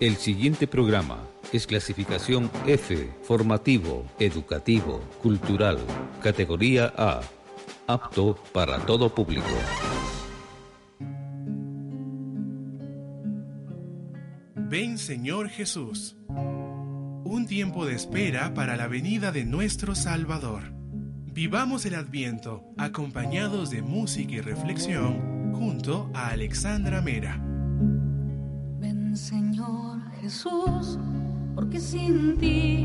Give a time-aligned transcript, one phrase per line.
[0.00, 1.18] El siguiente programa
[1.52, 5.76] es clasificación F, formativo, educativo, cultural,
[6.22, 7.20] categoría A,
[7.88, 9.48] apto para todo público.
[14.54, 16.16] Ven Señor Jesús.
[16.28, 20.62] Un tiempo de espera para la venida de nuestro Salvador.
[21.32, 27.42] Vivamos el Adviento acompañados de música y reflexión junto a Alexandra Mera.
[28.78, 29.47] Ven Señor
[30.28, 30.98] Jesús,
[31.54, 32.84] porque sin ti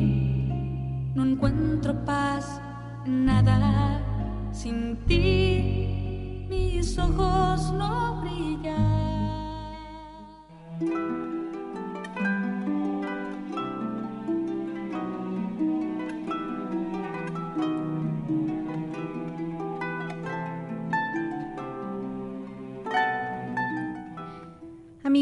[1.14, 2.62] no encuentro paz
[3.06, 4.00] en nada.
[4.54, 8.94] Sin ti mis ojos no brillan.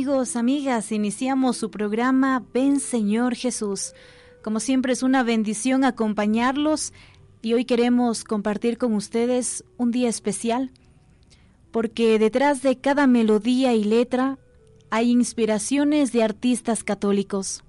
[0.01, 3.93] Amigos, amigas, iniciamos su programa Ven Señor Jesús.
[4.41, 6.91] Como siempre es una bendición acompañarlos
[7.43, 10.71] y hoy queremos compartir con ustedes un día especial
[11.69, 14.39] porque detrás de cada melodía y letra
[14.89, 17.63] hay inspiraciones de artistas católicos.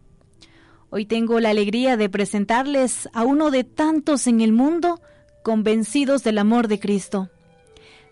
[0.88, 5.02] Hoy tengo la alegría de presentarles a uno de tantos en el mundo
[5.44, 7.28] convencidos del amor de Cristo.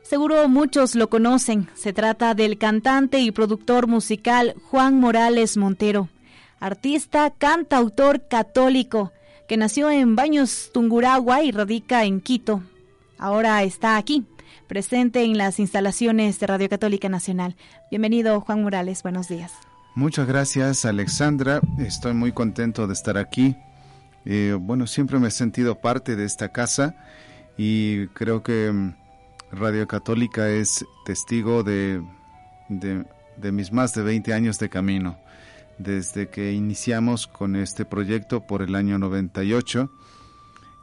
[0.03, 1.69] Seguro muchos lo conocen.
[1.75, 6.09] Se trata del cantante y productor musical Juan Morales Montero,
[6.59, 9.13] artista, cantautor católico,
[9.49, 12.63] que nació en Baños, Tunguragua y radica en Quito.
[13.19, 14.25] Ahora está aquí,
[14.67, 17.57] presente en las instalaciones de Radio Católica Nacional.
[17.91, 19.03] Bienvenido, Juan Morales.
[19.03, 19.53] Buenos días.
[19.95, 21.61] Muchas gracias, Alexandra.
[21.79, 23.57] Estoy muy contento de estar aquí.
[24.25, 26.95] Eh, bueno, siempre me he sentido parte de esta casa
[27.57, 28.95] y creo que mm,
[29.53, 32.03] Radio Católica es testigo de,
[32.69, 35.19] de, mis más de 20 años de camino.
[35.79, 39.91] Desde que iniciamos con este proyecto por el año 98,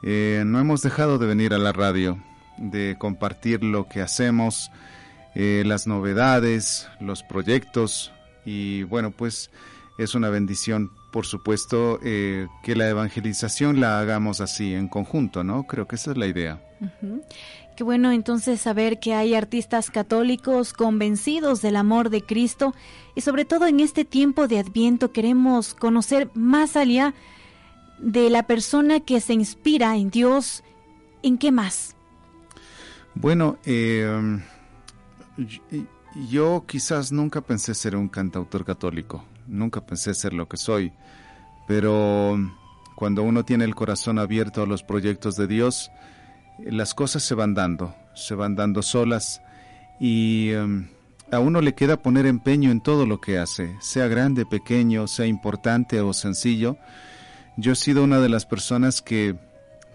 [0.02, 2.22] eh, no hemos dejado de venir a la radio,
[2.58, 4.70] de compartir lo que hacemos,
[5.34, 8.12] eh, las novedades, los proyectos
[8.44, 9.50] y bueno, pues
[9.98, 15.64] es una bendición, por supuesto, eh, que la evangelización la hagamos así, en conjunto, ¿no?
[15.64, 16.62] Creo que esa es la idea.
[17.78, 22.74] Qué bueno entonces saber que hay artistas católicos convencidos del amor de Cristo
[23.14, 27.14] y sobre todo en este tiempo de Adviento queremos conocer más allá
[28.00, 30.64] de la persona que se inspira en Dios.
[31.22, 31.94] ¿En qué más?
[33.14, 34.40] Bueno, eh,
[36.28, 40.92] yo quizás nunca pensé ser un cantautor católico, nunca pensé ser lo que soy,
[41.68, 42.36] pero
[42.96, 45.92] cuando uno tiene el corazón abierto a los proyectos de Dios,
[46.58, 49.40] las cosas se van dando, se van dando solas
[50.00, 50.88] y em,
[51.30, 55.26] a uno le queda poner empeño en todo lo que hace, sea grande, pequeño, sea
[55.26, 56.76] importante o sencillo.
[57.56, 59.36] Yo he sido una de las personas que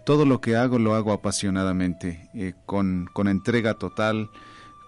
[0.05, 4.29] todo lo que hago lo hago apasionadamente, eh, con, con, entrega total,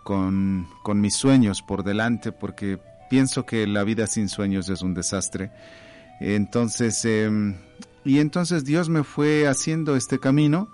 [0.04, 4.94] con, con mis sueños por delante, porque pienso que la vida sin sueños es un
[4.94, 5.52] desastre.
[6.20, 7.56] Entonces, em,
[8.04, 10.70] y entonces Dios me fue haciendo este camino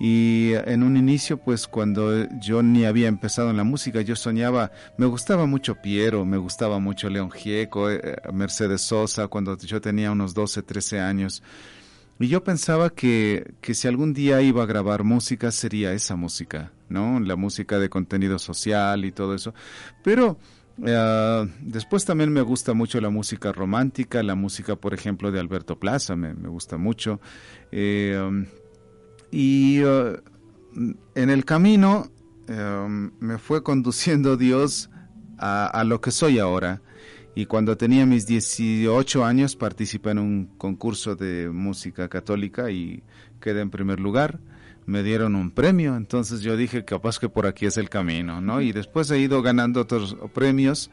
[0.00, 4.70] y en un inicio, pues cuando yo ni había empezado en la música, yo soñaba,
[4.96, 10.12] me gustaba mucho Piero, me gustaba mucho León Gieco, eh, Mercedes Sosa, cuando yo tenía
[10.12, 11.42] unos 12, 13 años.
[12.20, 16.72] Y yo pensaba que, que si algún día iba a grabar música, sería esa música,
[16.88, 17.18] ¿no?
[17.20, 19.52] La música de contenido social y todo eso.
[20.04, 20.38] Pero
[20.84, 25.78] eh, después también me gusta mucho la música romántica, la música, por ejemplo, de Alberto
[25.78, 27.20] Plaza, me, me gusta mucho.
[27.72, 28.46] Eh,
[29.30, 30.16] y uh,
[31.14, 32.10] en el camino
[32.48, 34.90] um, me fue conduciendo Dios
[35.38, 36.82] a, lo que soy ahora.
[37.34, 43.02] Y cuando tenía mis 18 años participé en un concurso de música católica y
[43.40, 44.40] quedé en primer lugar.
[44.86, 48.62] Me dieron un premio, entonces yo dije capaz que por aquí es el camino, ¿no?
[48.62, 50.90] Y después he ido ganando otros premios,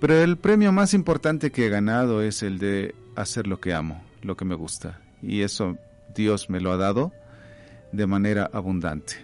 [0.00, 4.02] pero el premio más importante que he ganado es el de hacer lo que amo,
[4.22, 5.00] lo que me gusta.
[5.22, 5.76] Y eso
[6.14, 7.12] Dios me lo ha dado
[7.92, 9.14] de manera abundante.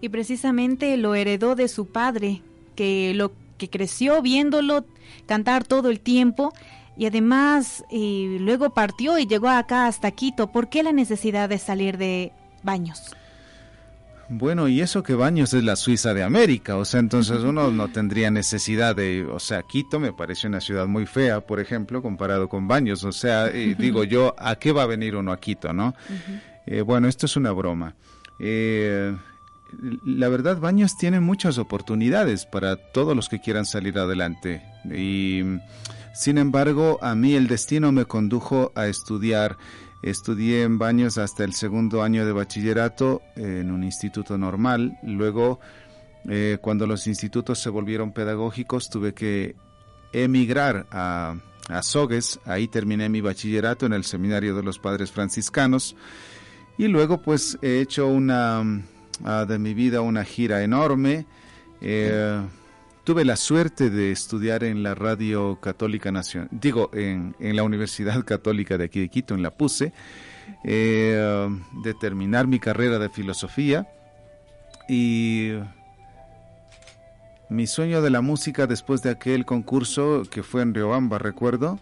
[0.00, 2.42] Y precisamente lo heredó de su padre,
[2.74, 4.84] que lo que creció viéndolo
[5.26, 6.52] cantar todo el tiempo
[6.96, 10.50] y además y luego partió y llegó acá hasta Quito.
[10.50, 12.32] ¿Por qué la necesidad de salir de
[12.62, 13.14] Baños?
[14.32, 17.88] Bueno, y eso que Baños es la Suiza de América, o sea, entonces uno no
[17.92, 22.48] tendría necesidad de, o sea, Quito me parece una ciudad muy fea, por ejemplo, comparado
[22.48, 25.94] con Baños, o sea, digo yo, ¿a qué va a venir uno a Quito, no?
[26.70, 27.96] Eh, bueno, esto es una broma.
[28.38, 29.16] Eh,
[30.04, 34.62] la verdad, Baños tiene muchas oportunidades para todos los que quieran salir adelante.
[34.84, 35.42] Y
[36.14, 39.58] sin embargo, a mí el destino me condujo a estudiar.
[40.02, 44.96] Estudié en Baños hasta el segundo año de bachillerato en un instituto normal.
[45.02, 45.58] Luego,
[46.28, 49.56] eh, cuando los institutos se volvieron pedagógicos, tuve que
[50.12, 51.34] emigrar a,
[51.68, 52.38] a Sogues.
[52.44, 55.96] Ahí terminé mi bachillerato en el Seminario de los Padres Franciscanos.
[56.80, 58.82] Y luego, pues, he hecho una
[59.24, 61.26] Ah, de mi vida una gira enorme.
[61.82, 62.40] Eh,
[63.04, 68.78] tuve la suerte de estudiar en la Radio Católica Nacional, digo, en, la Universidad Católica
[68.78, 69.92] de aquí de Quito, en la PUSE,
[70.64, 71.48] eh,
[71.82, 73.86] de terminar mi carrera de filosofía
[74.88, 75.52] y
[77.50, 81.78] mi sueño de la música después de aquel concurso que fue en Riobamba, recuerdo,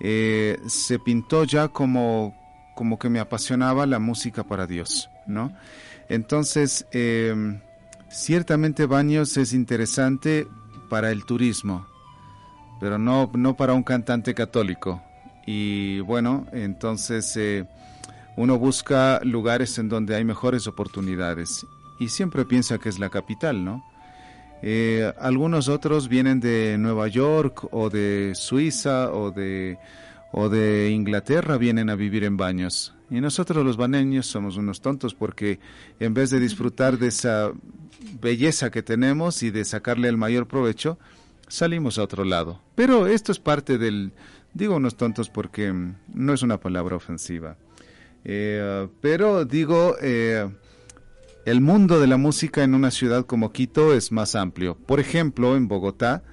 [0.00, 2.34] eh, se pintó ya como,
[2.76, 5.52] como que me apasionaba la música para Dios, ¿no?
[6.08, 7.60] Entonces, em,
[8.08, 10.46] ciertamente Baños es interesante
[10.90, 11.86] para el turismo,
[12.78, 15.02] pero no, no para un cantante católico.
[15.46, 17.64] Y bueno, entonces eh,
[18.36, 21.66] uno busca lugares en donde hay mejores oportunidades
[21.98, 23.82] y siempre piensa que es la capital, ¿no?
[24.60, 29.78] Eh, algunos otros vienen de Nueva York o de Suiza o de,
[30.32, 32.94] o de Inglaterra, vienen a vivir en Baños.
[33.10, 35.60] Y nosotros los baneños somos unos tontos porque
[36.00, 37.52] en vez de disfrutar de esa
[38.20, 40.98] belleza que tenemos y de sacarle el mayor provecho,
[41.48, 42.60] salimos a otro lado.
[42.74, 44.12] Pero esto es parte del,
[44.54, 47.56] digo unos tontos porque mm, no es una palabra ofensiva.
[48.24, 50.48] Eh, pero digo, eh,
[51.44, 54.76] el mundo de la música en una ciudad como Quito es más amplio.
[54.76, 56.24] Por ejemplo, en Bogotá,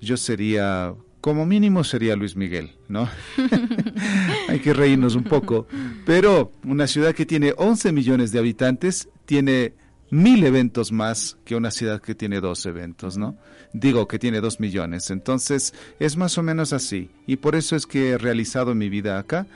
[0.00, 3.08] yo sería como mínimo sería Luis Miguel, ¿no?
[4.48, 5.66] Hay que reírnos un poco.
[6.06, 9.74] Pero una ciudad que tiene 11 millones de habitantes tiene
[10.10, 13.36] mil eventos más que una ciudad que tiene dos eventos, ¿no?
[13.72, 15.10] Digo que tiene dos millones.
[15.10, 17.10] Entonces es más o menos así.
[17.26, 19.46] Y por eso es que he realizado mi vida acá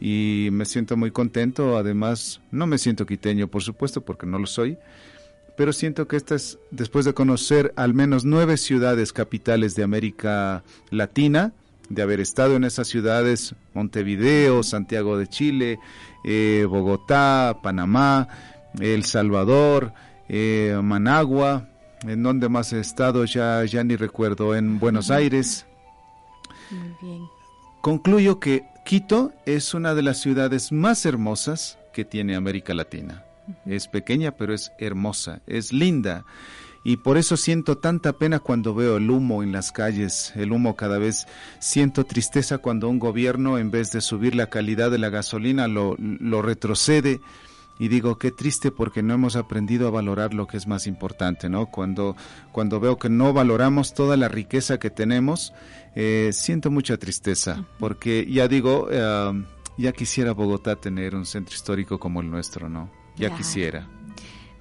[0.00, 1.76] y me siento muy contento.
[1.76, 4.78] Además, no me siento quiteño, por supuesto, porque no lo soy
[5.56, 10.64] pero siento que esta es, después de conocer al menos nueve ciudades capitales de América
[10.90, 11.52] Latina,
[11.88, 15.78] de haber estado en esas ciudades, Montevideo, Santiago de Chile,
[16.24, 18.28] eh, Bogotá, Panamá,
[18.80, 19.92] El Salvador,
[20.28, 21.68] eh, Managua,
[22.02, 25.66] en donde más he estado ya, ya ni recuerdo, en Buenos Aires.
[27.80, 33.24] Concluyo que Quito es una de las ciudades más hermosas que tiene América Latina.
[33.66, 36.24] Es pequeña, pero es hermosa, es linda.
[36.86, 40.76] Y por eso siento tanta pena cuando veo el humo en las calles, el humo
[40.76, 41.26] cada vez.
[41.58, 45.96] Siento tristeza cuando un gobierno, en vez de subir la calidad de la gasolina, lo,
[45.98, 47.22] lo retrocede.
[47.78, 51.48] Y digo, qué triste porque no hemos aprendido a valorar lo que es más importante,
[51.48, 51.66] ¿no?
[51.66, 52.16] Cuando,
[52.52, 55.52] cuando veo que no valoramos toda la riqueza que tenemos,
[55.96, 59.44] eh, siento mucha tristeza, porque ya digo, eh,
[59.76, 63.03] ya quisiera Bogotá tener un centro histórico como el nuestro, ¿no?
[63.16, 63.88] Ya quisiera.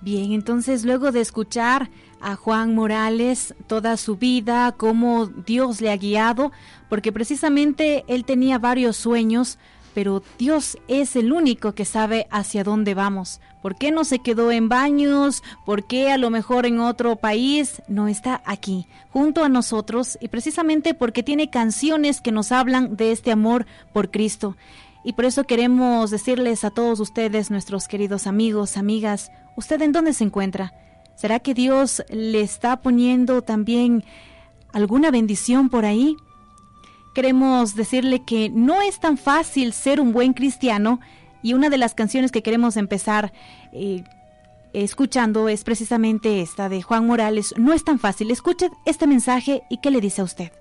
[0.02, 1.90] Bien, entonces luego de escuchar
[2.20, 6.52] a Juan Morales toda su vida, cómo Dios le ha guiado,
[6.90, 9.60] porque precisamente él tenía varios sueños,
[9.94, 13.40] pero Dios es el único que sabe hacia dónde vamos.
[13.62, 15.42] ¿Por qué no se quedó en baños?
[15.66, 20.18] ¿Por qué a lo mejor en otro país no está aquí, junto a nosotros?
[20.20, 24.58] Y precisamente porque tiene canciones que nos hablan de este amor por Cristo.
[25.04, 30.14] Y por eso queremos decirles a todos ustedes, nuestros queridos amigos, amigas, ¿usted en dónde
[30.14, 30.74] se encuentra?
[31.16, 34.04] ¿Será que Dios le está poniendo también
[34.72, 36.16] alguna bendición por ahí?
[37.14, 41.00] Queremos decirle que no es tan fácil ser un buen cristiano
[41.44, 43.34] y una de las canciones que queremos empezar
[43.74, 44.04] eh,
[44.72, 47.54] escuchando es precisamente esta de Juan Morales.
[47.58, 48.32] No es tan fácil.
[48.32, 50.52] Escuche este mensaje y qué le dice a usted.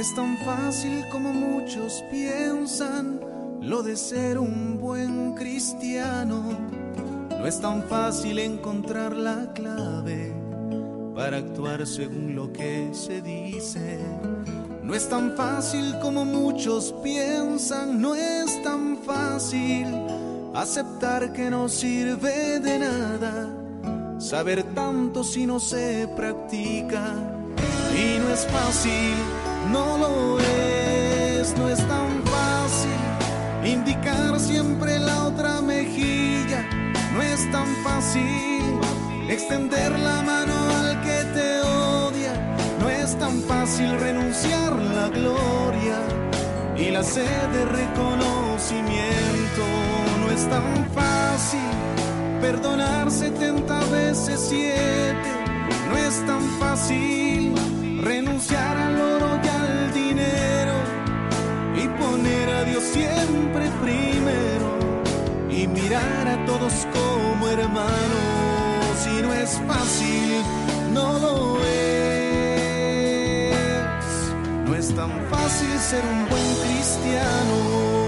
[0.00, 3.20] Es tan fácil como muchos piensan
[3.60, 6.42] lo de ser un buen cristiano.
[7.28, 10.32] No es tan fácil encontrar la clave
[11.14, 13.98] para actuar según lo que se dice.
[14.82, 19.86] No es tan fácil como muchos piensan, no es tan fácil
[20.54, 23.54] aceptar que no sirve de nada,
[24.18, 27.04] saber tanto si no se practica.
[27.94, 29.39] Y no es fácil
[29.70, 33.00] no lo es, no es tan fácil
[33.64, 36.64] indicar siempre la otra mejilla,
[37.14, 38.80] no es tan fácil
[39.28, 42.56] extender la mano al que te odia.
[42.80, 45.98] No es tan fácil renunciar la gloria
[46.76, 49.62] y la sed de reconocimiento.
[50.20, 51.70] No es tan fácil
[52.40, 55.30] perdonar setenta veces siete.
[55.88, 57.54] No es tan fácil
[58.02, 58.69] renunciar
[62.92, 64.68] siempre primero
[65.50, 69.06] y mirar a todos como hermanos.
[69.06, 70.42] Y no es fácil,
[70.92, 71.74] no lo es.
[74.66, 77.99] No es tan fácil ser un buen cristiano.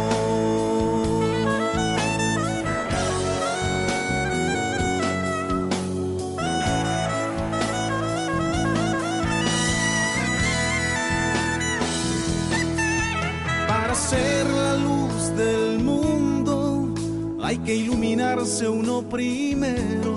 [17.53, 20.17] Hay que iluminarse uno primero,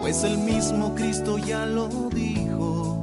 [0.00, 2.98] pues el mismo Cristo ya lo dijo,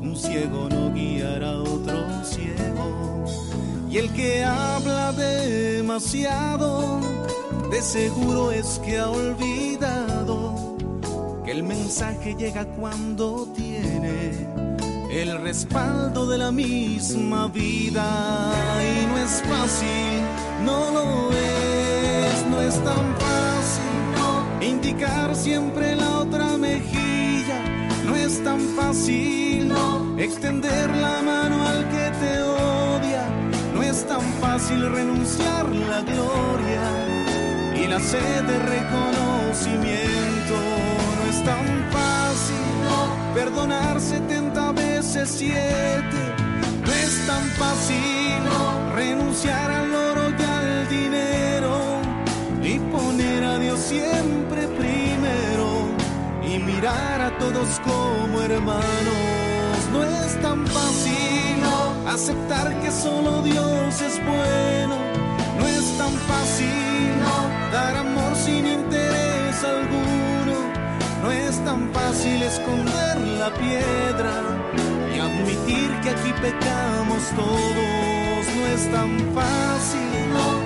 [0.00, 3.24] un ciego no guiará a otro ciego.
[3.88, 6.98] Y el que habla demasiado,
[7.70, 10.76] de seguro es que ha olvidado
[11.44, 14.48] que el mensaje llega cuando tiene
[15.08, 18.52] el respaldo de la misma vida.
[18.82, 20.20] Y no es fácil,
[20.64, 21.71] no lo es,
[22.52, 23.92] no es tan fácil
[24.60, 27.58] indicar siempre la otra mejilla.
[28.06, 29.72] No es tan fácil
[30.18, 33.24] extender la mano al que te odia.
[33.74, 36.86] No es tan fácil renunciar la gloria
[37.74, 40.54] y la sed de reconocimiento.
[41.18, 41.66] No es tan
[41.96, 42.66] fácil
[43.34, 46.20] perdonar setenta veces siete.
[46.84, 48.40] No es tan fácil
[48.94, 51.61] renunciar al oro y al dinero
[53.92, 55.68] siempre primero
[56.42, 59.80] y mirar a todos como hermanos.
[59.92, 61.56] No es tan fácil
[62.06, 64.96] aceptar que solo Dios es bueno.
[65.58, 67.12] No es tan fácil
[67.72, 70.22] dar amor sin interés alguno
[71.22, 74.34] no es tan fácil esconder la piedra
[75.14, 78.44] y admitir que aquí pecamos todos.
[78.56, 80.12] No es tan fácil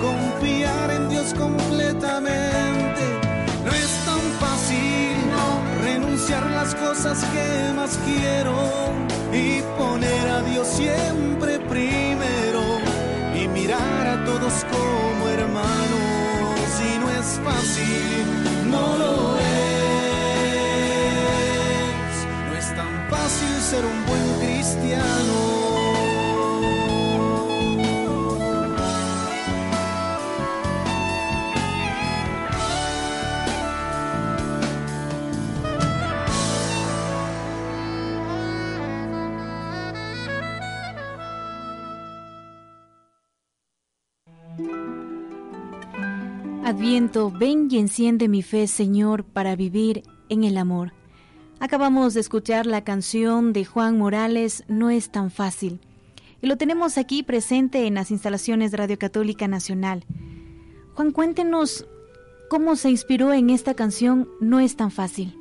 [0.01, 2.66] confiar en Dios completamente.
[6.67, 8.53] Las cosas que más quiero
[9.31, 12.61] y poner a Dios siempre primero
[13.33, 16.69] y mirar a todos como hermanos.
[16.83, 19.67] Y no es fácil, no lo es.
[23.69, 25.36] ser un buen cristiano.
[47.25, 50.93] Ven y enciende mi fe, Señor, para vivir en el amor.
[51.59, 55.79] Acabamos de escuchar la canción de Juan Morales, No es tan fácil.
[56.43, 60.05] Y lo tenemos aquí presente en las instalaciones de Radio Católica Nacional.
[60.93, 61.87] Juan, cuéntenos
[62.51, 65.35] cómo se inspiró en esta canción No es tan fácil.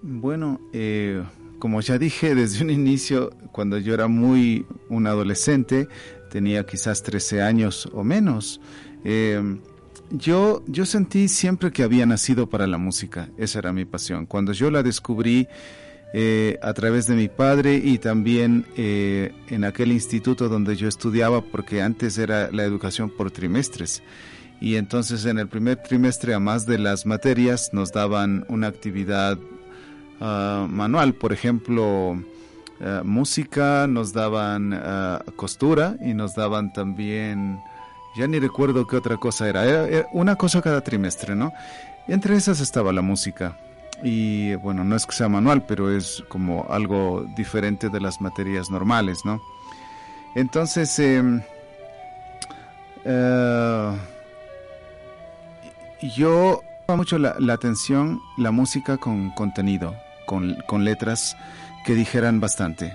[0.00, 1.24] Bueno, eh,
[1.58, 5.88] como ya dije desde un inicio, cuando yo era muy un adolescente,
[6.30, 8.60] tenía quizás 13 años o menos,
[9.04, 9.58] eh,
[10.12, 14.26] yo, yo sentí siempre que había nacido para la música, esa era mi pasión.
[14.26, 15.48] Cuando yo la descubrí
[16.12, 21.40] eh, a través de mi padre y también eh, en aquel instituto donde yo estudiaba,
[21.40, 24.02] porque antes era la educación por trimestres.
[24.60, 29.38] Y entonces en el primer trimestre, a más de las materias, nos daban una actividad
[30.20, 32.22] ah, manual, por ejemplo,
[32.80, 37.58] eh, música, nos daban ah, costura y nos daban también
[38.14, 39.64] ya ni recuerdo qué otra cosa era.
[40.12, 41.52] Una cosa cada trimestre, ¿no?
[42.08, 43.56] Entre esas estaba la música.
[44.02, 48.70] Y bueno, no es que sea manual, pero es como algo diferente de las materias
[48.70, 49.40] normales, ¿no?
[50.34, 51.42] Entonces, em,
[53.04, 53.92] eh,
[56.16, 59.94] yo mucho la, la, atención la música con contenido,
[60.26, 61.36] con, con letras
[61.86, 62.92] que dijeran bastante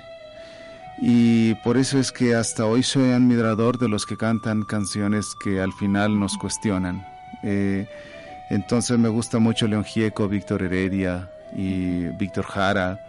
[0.99, 5.61] y por eso es que hasta hoy soy admirador de los que cantan canciones que
[5.61, 7.05] al final nos cuestionan.
[7.43, 7.87] Eh,
[8.49, 12.99] entonces me gusta mucho León Gieco, Víctor Heredia y Víctor Jara,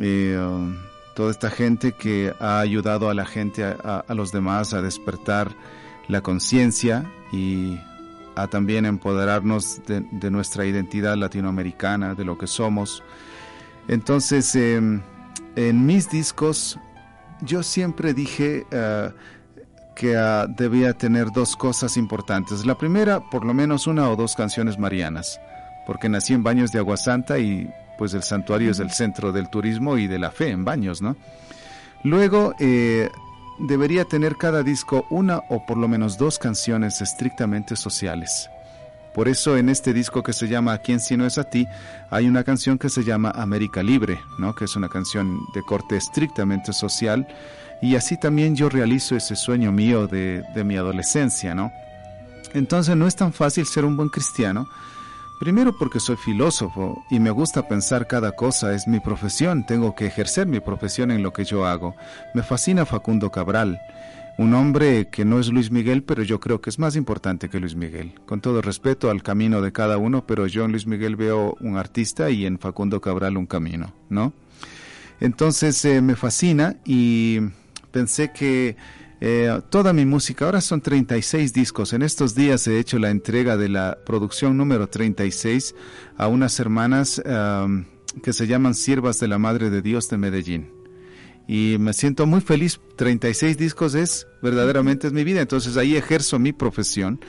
[0.00, 0.76] eh, um,
[1.14, 5.52] toda esta gente que ha ayudado a la gente, a, los demás a despertar
[6.08, 7.78] la conciencia y
[8.34, 13.04] a también empoderarnos de, nuestra identidad latinoamericana, de lo que somos.
[13.86, 15.02] Entonces, em,
[15.54, 16.78] en mis discos,
[17.44, 19.12] yo siempre dije uh,
[19.94, 22.66] que uh, debía tener dos cosas importantes.
[22.66, 25.40] La primera, por lo menos una o dos canciones marianas,
[25.86, 29.48] porque nací en Baños de Agua Santa y pues el santuario es el centro del
[29.48, 31.16] turismo y de la fe en Baños, ¿no?
[32.02, 33.08] Luego, eh,
[33.58, 38.50] debería tener cada disco una o por lo menos dos canciones estrictamente sociales.
[39.14, 41.66] Por eso en este disco que se llama ¿A quién si no es a ti?
[42.10, 44.54] hay una canción que se llama América Libre, ¿no?
[44.54, 47.26] que es una canción de corte estrictamente social
[47.80, 51.54] y así también yo realizo ese sueño mío de, de mi adolescencia.
[51.54, 51.70] ¿no?
[52.54, 54.68] Entonces no es tan fácil ser un buen cristiano,
[55.38, 60.06] Primero porque soy filósofo y me gusta pensar cada cosa, es mi profesión, tengo que
[60.06, 61.96] ejercer mi profesión en lo que yo hago.
[62.34, 63.80] Me fascina Facundo Cabral,
[64.36, 67.60] un hombre que no es Luis Miguel, pero yo creo que es más importante que
[67.60, 68.14] Luis Miguel.
[68.26, 71.76] Con todo respeto al camino de cada uno, pero yo en Luis Miguel veo un
[71.76, 74.32] artista y en Facundo Cabral un camino, ¿no?
[75.20, 77.38] Entonces eh, me fascina y
[77.92, 78.76] pensé que
[79.20, 81.92] eh, toda mi música, ahora son 36 discos.
[81.92, 85.74] En estos días he hecho la entrega de la producción número 36
[86.16, 87.22] a unas hermanas
[88.22, 90.83] que se llaman Siervas de la Madre de Dios de Medellín.
[91.46, 92.80] Y me siento muy feliz.
[92.96, 95.40] 36 discos es verdaderamente es mi vida.
[95.40, 97.20] Entonces ahí ejerzo mi profesión.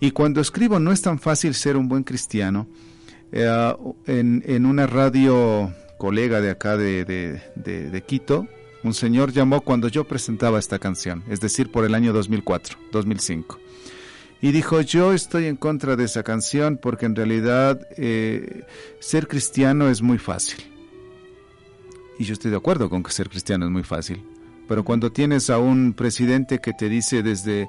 [0.00, 2.68] Y cuando escribo no es tan fácil ser un buen cristiano.
[3.32, 3.74] Eh,
[4.06, 8.46] en, una radio colega de acá de, de Quito,
[8.84, 13.58] un señor llamó cuando yo presentaba esta canción, es decir, por el año 2004, 2005.
[14.42, 18.64] Y dijo, yo estoy en contra de esa canción porque en realidad eh,
[19.00, 20.73] ser cristiano es muy fácil.
[22.18, 24.24] Y yo estoy de acuerdo con que ser cristiano es muy fácil.
[24.68, 27.68] Pero cuando tienes a un presidente que te dice desde,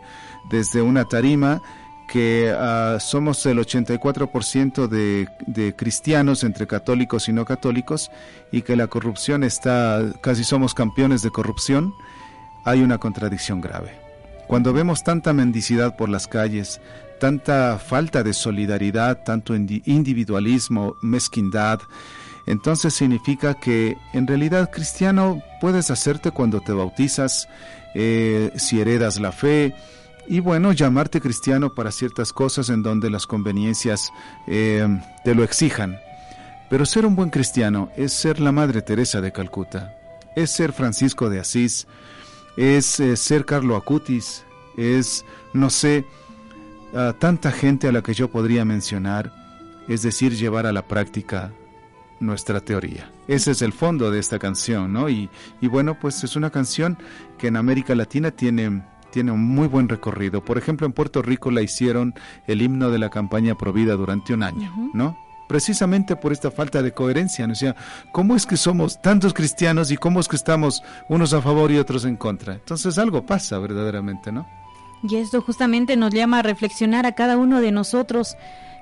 [0.49, 1.61] desde una tarima,
[2.07, 8.11] que uh, somos el 84% de, de cristianos entre católicos y no católicos
[8.51, 11.93] y que la corrupción está, casi somos campeones de corrupción,
[12.63, 13.91] hay una contradicción grave.
[14.47, 16.79] Cuando vemos tanta mendicidad por las calles,
[17.19, 21.79] tanta falta de solidaridad, tanto individualismo, mezquindad,
[22.45, 27.49] entonces significa que en realidad cristiano puedes hacerte cuando te bautizas,
[27.95, 29.73] eh, si heredas la fe,
[30.27, 34.11] y bueno, llamarte cristiano para ciertas cosas en donde las conveniencias
[34.47, 34.87] eh,
[35.23, 35.99] te lo exijan.
[36.69, 39.95] Pero ser un buen cristiano es ser la Madre Teresa de Calcuta,
[40.35, 41.87] es ser Francisco de Asís,
[42.57, 44.43] es eh, ser Carlo Acutis,
[44.77, 46.05] es, no sé,
[47.19, 49.33] tanta gente a la que yo podría mencionar,
[49.89, 51.51] es decir, llevar a la práctica
[52.19, 53.09] nuestra teoría.
[53.27, 55.09] Ese es el fondo de esta canción, ¿no?
[55.09, 55.29] Y,
[55.61, 56.97] y bueno, pues es una canción
[57.37, 58.83] que en América Latina tiene
[59.15, 60.43] tiene un muy buen recorrido.
[60.43, 62.13] Por ejemplo, en Puerto Rico la hicieron
[62.47, 65.17] el himno de la campaña Provida durante un año, ¿no?
[65.47, 67.53] Precisamente por esta falta de coherencia, ¿no?
[67.53, 67.77] O sea,
[68.11, 71.77] ¿cómo es que somos tantos cristianos y cómo es que estamos unos a favor y
[71.77, 72.55] otros en contra?
[72.55, 74.45] Entonces algo pasa verdaderamente, ¿no?
[75.01, 78.35] Y esto justamente nos llama a reflexionar a cada uno de nosotros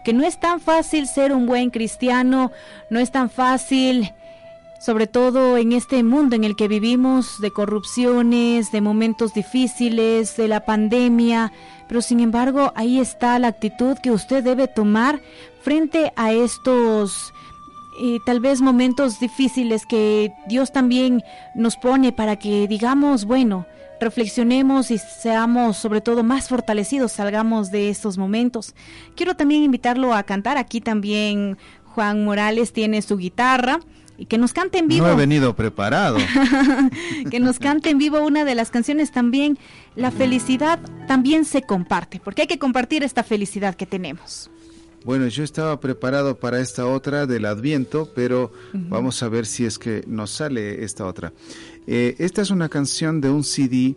[0.03, 2.51] que no es tan fácil ser un buen cristiano,
[2.89, 4.13] no es tan fácil
[4.83, 10.49] sobre todo en este mundo en el que vivimos de corrupciones, de momentos difíciles, de
[10.49, 11.53] la pandemia,
[11.87, 15.21] pero sin embargo ahí está la actitud que usted debe tomar
[15.61, 17.33] frente a estos
[18.01, 21.23] eh, tal vez momentos difíciles que Dios también
[21.55, 23.65] nos pone para que digamos, bueno,
[24.03, 28.75] reflexionemos y seamos sobre todo más fortalecidos, salgamos de estos momentos.
[29.15, 33.79] Quiero también invitarlo a cantar, aquí también Juan Morales tiene su guitarra
[34.17, 35.07] y que nos cante en vivo.
[35.07, 36.17] No he venido preparado.
[37.31, 39.57] que nos cante en vivo una de las canciones también.
[39.95, 44.49] La felicidad también se comparte, porque hay que compartir esta felicidad que tenemos.
[45.03, 49.77] Bueno, yo estaba preparado para esta otra del Adviento, pero vamos a ver si es
[49.77, 51.33] que nos sale esta otra.
[51.87, 53.95] Eh, esta es una canción de un CD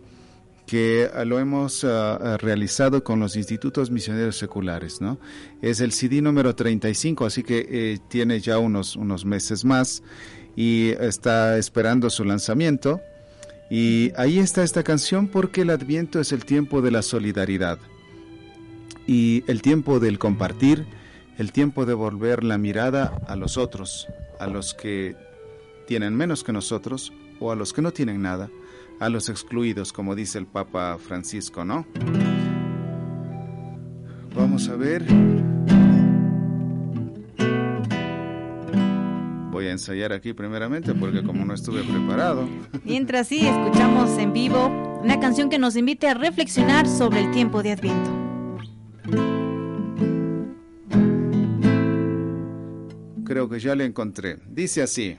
[0.67, 5.17] que ah, lo hemos ah, ah, realizado con los institutos misioneros seculares, ¿no?
[5.61, 10.03] Es el CD número 35, así que eh, tiene ya unos, unos meses más
[10.55, 13.01] y está esperando su lanzamiento.
[13.69, 17.79] Y ahí está esta canción porque el Adviento es el tiempo de la solidaridad
[19.07, 20.85] y el tiempo del compartir,
[21.37, 24.07] el tiempo de volver la mirada a los otros,
[24.39, 25.15] a los que
[25.85, 28.49] tienen menos que nosotros o a los que no tienen nada,
[28.99, 31.85] a los excluidos, como dice el Papa Francisco, ¿no?
[34.35, 35.03] Vamos a ver.
[39.51, 42.47] Voy a ensayar aquí primeramente porque como no estuve preparado.
[42.83, 44.67] Mientras sí, escuchamos en vivo
[45.01, 48.11] una canción que nos invite a reflexionar sobre el tiempo de Adviento.
[53.25, 54.37] Creo que ya la encontré.
[54.47, 55.17] Dice así.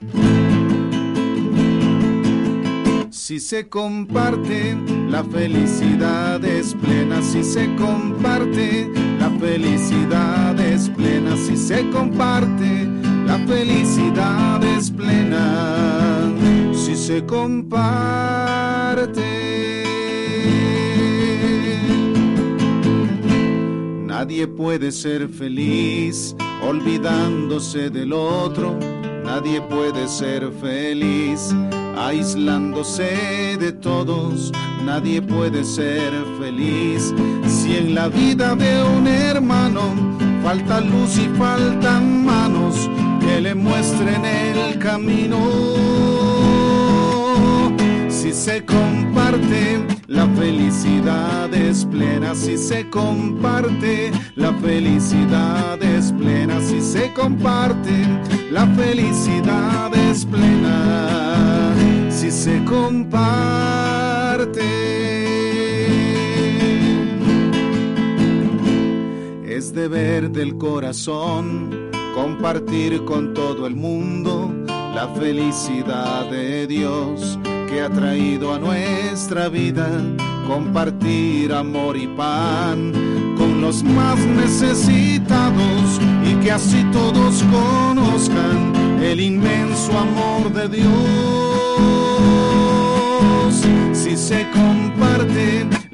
[3.29, 4.75] Si se comparte,
[5.07, 7.21] la felicidad es plena.
[7.21, 11.37] Si se comparte, la felicidad es plena.
[11.37, 12.89] Si se comparte,
[13.27, 16.33] la felicidad es plena.
[16.73, 17.53] Si se comparte.
[24.07, 26.35] Nadie puede ser feliz
[26.67, 28.75] olvidándose del otro.
[29.23, 31.53] Nadie puede ser feliz
[31.99, 34.51] aislándose de todos.
[34.85, 37.13] Nadie puede ser feliz
[37.45, 39.81] si en la vida de un hermano
[40.41, 45.37] falta luz y faltan manos que le muestren el camino.
[48.07, 52.33] Si se comparte, la felicidad es plena.
[52.33, 56.61] Si se comparte, la felicidad es plena.
[56.61, 58.05] Si se comparte,
[58.51, 61.18] la felicidad es plena.
[62.29, 64.61] Se comparte.
[69.43, 77.89] Es deber del corazón compartir con todo el mundo la felicidad de Dios que ha
[77.89, 79.89] traído a nuestra vida
[80.47, 82.93] compartir amor y pan
[83.37, 91.48] con los más necesitados y que así todos conozcan el inmenso amor de Dios.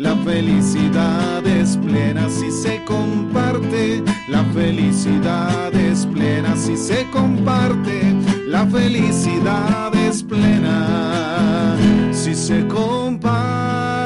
[0.06, 2.30] La felicidad es plena.
[2.30, 6.56] Si se comparte, la felicidad es plena.
[6.56, 8.14] Si se comparte,
[8.48, 11.76] la felicidad es plena.
[12.14, 14.06] Si se comparte.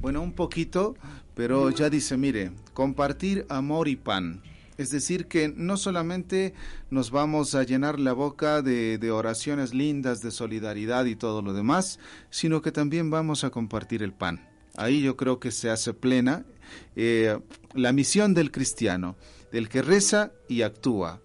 [0.00, 0.94] Bueno, un poquito,
[1.34, 4.42] pero ya dice, mire, compartir amor y pan.
[4.78, 6.54] Es decir, que no solamente
[6.90, 11.98] nos vamos a llenar la boca de, oraciones lindas, de solidaridad y todo lo demás,
[12.30, 14.48] sino que también vamos a compartir el pan.
[14.76, 16.46] Ahí yo creo que se hace plena
[16.96, 17.38] eh,
[17.74, 19.16] la misión del cristiano,
[19.52, 21.20] del que reza y actúa.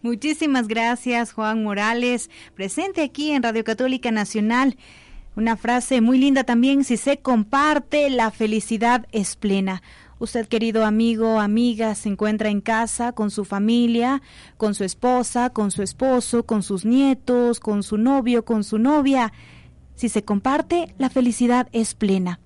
[0.00, 4.76] Muchísimas gracias, Juan Morales, presente aquí en Radio Católica Nacional.
[5.36, 9.82] Una frase muy linda también, si se comparte, la felicidad es plena.
[10.18, 14.22] Usted, querido amigo, amiga, se encuentra en casa con su familia,
[14.56, 19.32] con su esposa, con su esposo, con sus nietos, con su novio, con su novia.
[19.96, 22.38] Si se comparte, la felicidad es plena.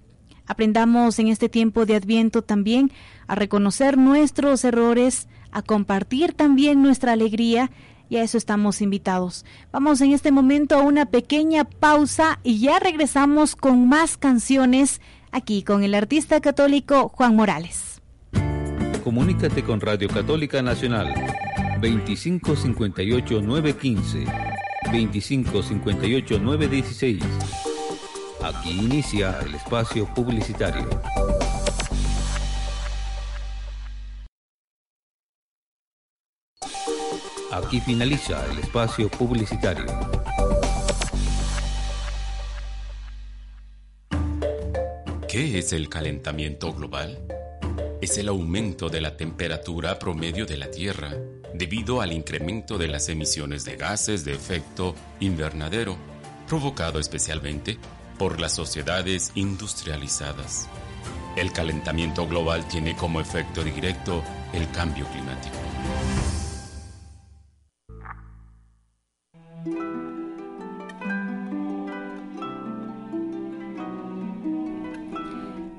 [0.47, 2.91] Aprendamos en este tiempo de Adviento también
[3.27, 7.71] a reconocer nuestros errores, a compartir también nuestra alegría
[8.09, 9.45] y a eso estamos invitados.
[9.73, 15.63] Vamos en este momento a una pequeña pausa y ya regresamos con más canciones aquí
[15.63, 18.01] con el artista católico Juan Morales.
[19.05, 21.15] Comunícate con Radio Católica Nacional
[21.81, 24.25] 2558 915
[24.93, 27.23] 2558 916
[28.43, 30.89] Aquí inicia el espacio publicitario.
[37.51, 39.87] Aquí finaliza el espacio publicitario.
[45.29, 47.19] ¿Qué es el calentamiento global?
[48.01, 51.13] Es el aumento de la temperatura promedio de la Tierra
[51.53, 55.99] debido al incremento de las emisiones de gases de efecto invernadero,
[56.47, 57.77] provocado especialmente
[58.19, 60.67] por las sociedades industrializadas.
[61.37, 66.48] El calentamiento global tiene como efecto directo el cambio climático.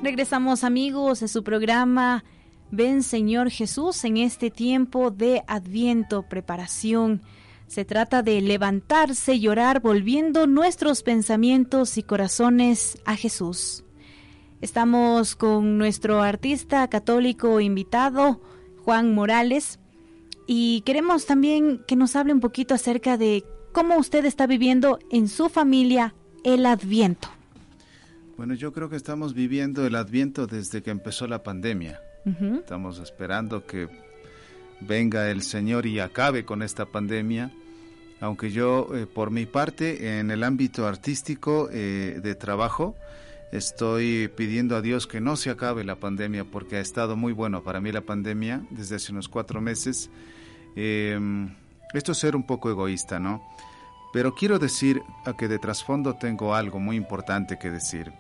[0.02, 2.24] Regresamos amigos a su programa
[2.72, 7.22] Ven Señor Jesús en este tiempo de adviento, preparación
[7.70, 9.48] se trata de levantarse y
[9.82, 13.84] volviendo nuestros pensamientos y corazones a Jesús.
[14.60, 18.42] Estamos con nuestro artista católico invitado,
[18.84, 19.80] Juan Morales,
[20.48, 25.28] y queremos también que nos hable un poquito acerca de cómo usted está viviendo en
[25.28, 27.30] su familia el adviento.
[28.40, 32.02] Bueno, yo creo que estamos viviendo el adviento desde que empezó la pandemia.
[32.54, 33.90] Estamos esperando que
[34.80, 37.52] venga el Señor y acabe con esta pandemia.
[38.22, 42.96] Aunque yo, eh, por mi parte, en el ámbito artístico eh, de trabajo,
[43.52, 47.62] estoy pidiendo a Dios que no se acabe la pandemia porque ha estado muy bueno
[47.62, 50.10] para mí la pandemia desde hace unos cuatro meses.
[50.78, 51.54] Em,
[51.94, 53.44] esto es ser un poco egoísta, ¿no?
[54.14, 58.14] Pero quiero decir a que de trasfondo tengo algo muy importante que decir.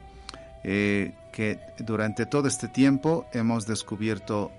[0.63, 4.51] Eh, que durante todo este tiempo hemos descubierto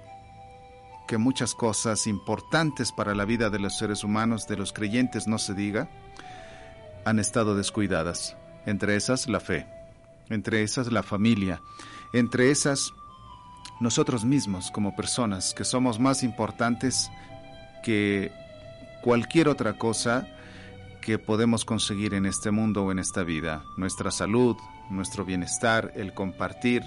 [1.07, 5.39] que muchas cosas importantes para la vida de los seres humanos, de los creyentes no
[5.39, 5.89] se diga,
[7.05, 8.37] han estado descuidadas.
[8.67, 9.67] Entre esas la fe,
[10.29, 11.61] entre esas la familia,
[12.13, 12.93] entre esas
[13.81, 17.11] nosotros mismos como personas, que somos más importantes
[17.83, 18.31] que
[19.03, 20.29] cualquier otra cosa
[21.01, 23.65] que podemos conseguir en este mundo o en esta vida.
[23.77, 24.57] Nuestra salud,
[24.91, 26.83] nuestro bienestar, el compartir,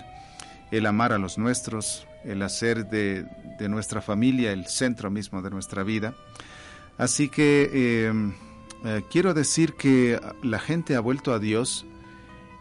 [0.72, 3.26] el amar a los nuestros, el hacer de,
[3.70, 6.14] nuestra familia el centro mismo de nuestra vida.
[6.98, 8.34] Así que em,
[8.84, 11.86] eh, quiero decir que la gente ha vuelto a Dios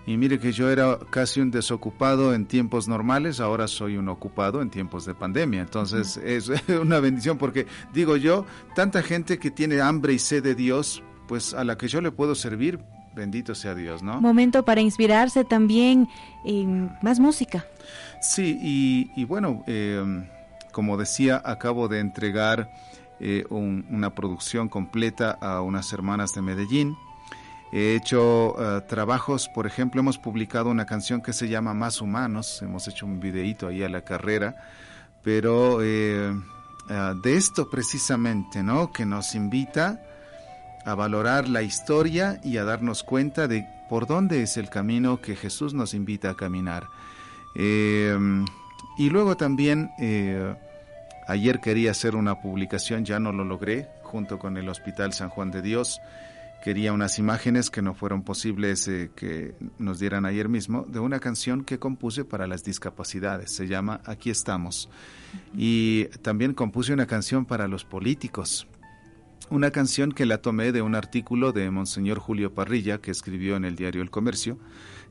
[0.07, 4.61] y mire que yo era casi un desocupado en tiempos normales, ahora soy un ocupado
[4.61, 5.61] en tiempos de pandemia.
[5.61, 6.51] Entonces es
[6.81, 11.55] una bendición porque digo yo, tanta gente que tiene hambre y sed de Dios, pues
[11.55, 12.81] a la que yo le puedo servir,
[13.15, 14.21] bendito sea Dios, ¿no?
[14.21, 16.09] Momento para inspirarse también
[16.45, 17.65] en más música.
[18.21, 18.59] Sí,
[19.15, 20.27] y, bueno, em,
[20.71, 22.71] como decía, acabo de entregar
[23.21, 26.97] eh, una producción completa a unas hermanas de Medellín.
[27.73, 32.61] He hecho eh, trabajos, por ejemplo, hemos publicado una canción que se llama Más Humanos,
[32.63, 34.57] hemos hecho un videíto ahí a la carrera,
[35.23, 36.33] pero eh,
[37.23, 38.93] de esto precisamente, ¿no?
[38.93, 40.01] Que nos invita
[40.85, 45.37] a valorar la historia y a darnos cuenta de por dónde es el camino que
[45.37, 46.89] Jesús nos invita a caminar.
[47.55, 48.45] Em,
[48.97, 50.55] y luego también, eh,
[51.29, 55.51] ayer quería hacer una publicación, ya no lo logré, junto con el Hospital San Juan
[55.51, 56.01] de Dios.
[56.63, 61.19] Quería unas imágenes que no fueron posibles eh, que nos dieran ayer mismo, de una
[61.19, 63.51] canción que compuse para las discapacidades.
[63.51, 64.89] Se llama Aquí estamos.
[65.57, 68.69] Y también compuse una canción para los políticos,
[69.51, 73.65] una canción que la tomé de un artículo de Monseñor Julio Parrilla que escribió en
[73.65, 74.59] el diario El Comercio,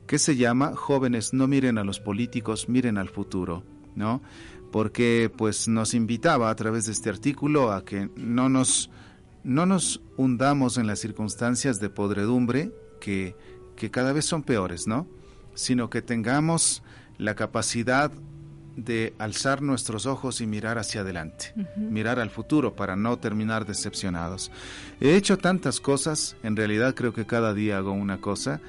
[0.06, 3.62] que se llama Jóvenes no miren a los políticos, miren al futuro,
[3.94, 4.22] ¿no?
[4.70, 8.90] Porque pues nos invitaba a través de este artículo a que no nos
[9.44, 13.34] no nos hundamos en las circunstancias de podredumbre que,
[13.74, 15.08] que cada vez son peores, ¿no?
[15.54, 16.82] Sino que tengamos
[17.18, 18.12] la capacidad
[18.76, 24.50] de alzar nuestros ojos y mirar hacia adelante, mirar al futuro para no terminar decepcionados.
[25.00, 28.60] He hecho tantas cosas, en realidad creo que cada día hago una cosa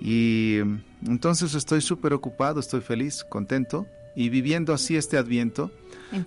[0.00, 0.58] y
[1.06, 5.70] entonces estoy súper ocupado, estoy feliz, contento y viviendo así este adviento,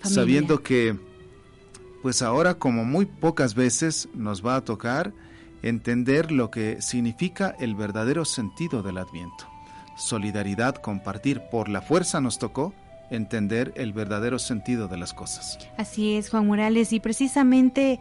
[0.03, 0.97] sabiendo que
[2.01, 5.13] pues ahora como muy pocas veces nos va a tocar
[5.63, 9.47] entender lo que significa el verdadero sentido del adviento.
[9.95, 12.73] Solidaridad, compartir, por la fuerza nos tocó,
[13.15, 15.59] entender el verdadero sentido de las cosas.
[15.77, 17.99] Así es, Juan Morales, y precisamente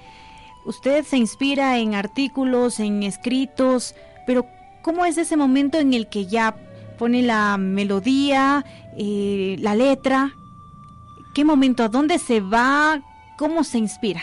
[0.64, 3.94] usted se inspira en artículos, en escritos,
[4.26, 4.46] pero
[4.82, 6.56] ¿cómo es ese momento en el que ya
[6.98, 8.64] pone la melodía,
[8.96, 10.34] eh, la letra?
[11.34, 11.82] ¿Qué momento?
[11.82, 13.00] ¿A dónde se va?
[13.38, 14.22] ¿Cómo se inspira?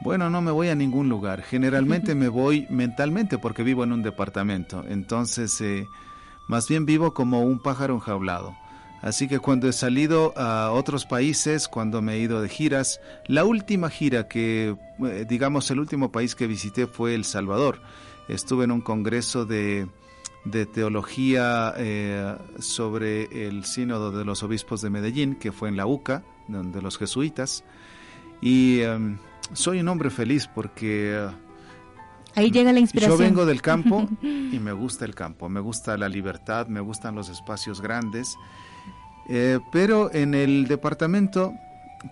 [0.00, 1.42] Bueno, no me voy a ningún lugar.
[1.42, 4.84] Generalmente me voy mentalmente porque vivo en un departamento.
[4.88, 5.88] Entonces, eh,
[6.46, 8.56] más bien vivo como un pájaro enjaulado.
[9.00, 13.44] Así que cuando he salido a otros países, cuando me he ido de giras, la
[13.44, 17.80] última gira que, eh, digamos, el último país que visité fue El Salvador.
[18.28, 19.88] Estuve en un congreso de,
[20.74, 26.24] teología eh, sobre el sínodo de los obispos de Medellín, que fue en la UCA,
[26.48, 27.64] de los jesuitas.
[28.40, 29.18] Y em,
[29.52, 31.28] soy un hombre feliz porque...
[32.34, 33.18] Ahí llega la inspiración.
[33.18, 37.14] Yo vengo del campo y me gusta el campo, me gusta la libertad, me gustan
[37.14, 38.36] los espacios grandes
[39.28, 41.54] eh, pero en el departamento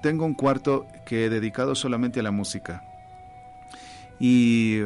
[0.03, 2.83] tengo un cuarto que he dedicado solamente a la música.
[4.19, 4.81] Y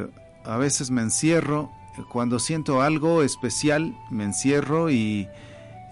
[0.44, 1.70] a veces me encierro,
[2.08, 5.28] cuando siento algo especial, me encierro y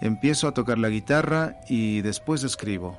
[0.01, 2.97] empiezo a tocar la guitarra y después escribo.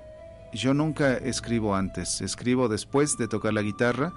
[0.52, 4.12] Yo nunca escribo antes, escribo después de tocar la guitarra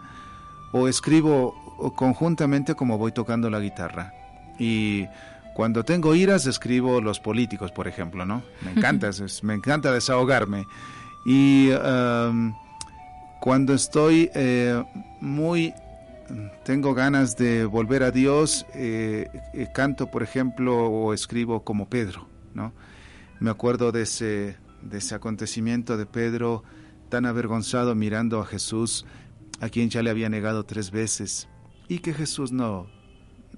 [0.71, 1.55] o escribo
[1.95, 4.13] conjuntamente como voy tocando la guitarra.
[4.57, 5.07] Y
[5.53, 8.43] cuando tengo iras escribo los políticos, por ejemplo, ¿no?
[8.61, 9.09] Me encanta,
[9.43, 10.65] me encanta desahogarme.
[11.25, 12.53] Y um,
[13.39, 14.83] cuando estoy eh,
[15.21, 15.73] muy,
[16.63, 22.27] tengo ganas de volver a Dios, eh, eh, canto, por ejemplo, o escribo como Pedro,
[22.53, 22.73] ¿no?
[23.39, 26.63] Me acuerdo de ese, de ese acontecimiento de Pedro
[27.09, 29.05] tan avergonzado mirando a Jesús,
[29.61, 31.47] a quien ya le había negado tres veces,
[31.87, 32.87] y que Jesús no,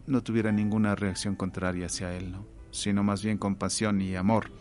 [0.07, 2.45] no tuviera ninguna reacción contraria hacia él, ¿no?
[2.71, 4.51] sino más bien compasión y amor.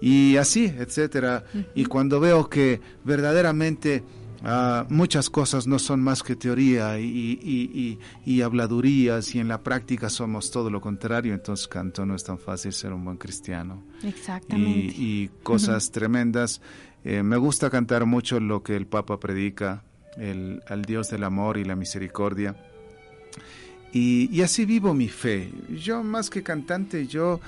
[0.00, 1.44] Y así, etcétera.
[1.74, 4.02] Y cuando veo que verdaderamente
[4.42, 10.08] Ah, muchas cosas no son más que teoría y, y, habladurías y en la práctica
[10.08, 13.82] somos todo lo contrario, entonces canto no es tan fácil ser un buen cristiano.
[14.04, 14.94] Exactamente.
[14.96, 16.60] Y, cosas tremendas.
[17.04, 19.84] Eh, me gusta cantar mucho lo que el Papa predica,
[20.16, 22.56] el, al Dios del amor y la misericordia.
[23.96, 25.50] Y, y así vivo mi fe.
[25.70, 27.40] Yo más que cantante, yo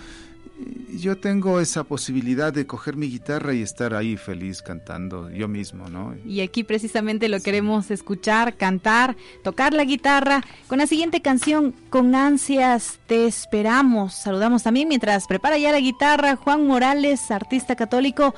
[0.99, 5.88] yo tengo esa posibilidad de coger mi guitarra y estar ahí feliz cantando yo mismo,
[5.88, 6.14] ¿no?
[6.27, 12.14] Y aquí precisamente lo queremos escuchar, cantar, tocar la guitarra con la siguiente canción, Con
[12.14, 14.14] ansias te esperamos.
[14.14, 18.35] Saludamos también mientras prepara ya la guitarra Juan Morales, artista católico,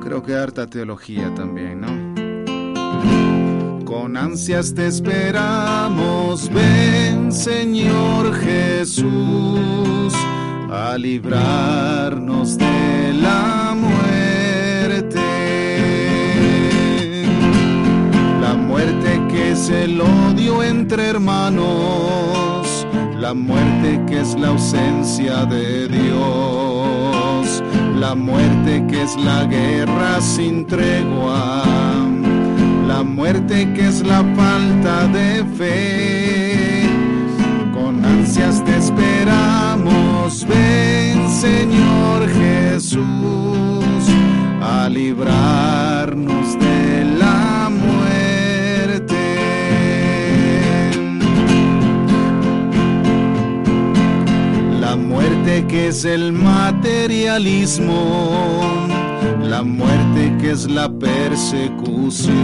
[0.00, 3.84] creo que harta teología también, ¿no?
[3.84, 10.14] Con ansias te esperamos, ven Señor Jesús,
[10.70, 15.20] a librarnos de la muerte.
[18.40, 22.71] La muerte que es el odio entre hermanos
[23.18, 27.62] la muerte que es la ausencia de Dios,
[27.98, 31.62] la muerte que es la guerra sin tregua,
[32.88, 36.90] la muerte que es la falta de fe.
[37.72, 43.02] Con ansias te esperamos, ven Señor Jesús,
[44.60, 46.51] a librarnos
[55.42, 57.90] muerte que es el materialismo,
[59.42, 62.36] la muerte que es la persecución,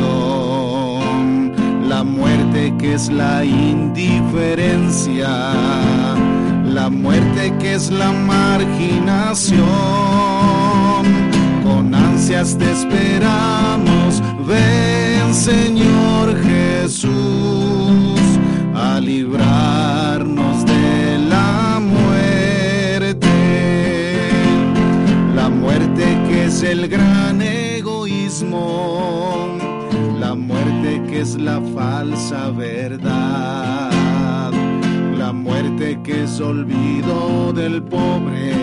[1.89, 5.29] la muerte que es la indiferencia,
[6.65, 9.63] la muerte que es la marginación.
[11.63, 17.48] Con ansias te esperamos, ven Señor Jesús
[32.53, 33.91] verdad,
[35.17, 38.55] la muerte que es olvido del pobre,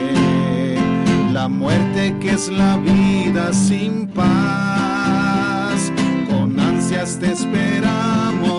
[1.34, 5.92] la muerte que es la vida sin paz.
[6.30, 8.55] Con ansias te esperamos,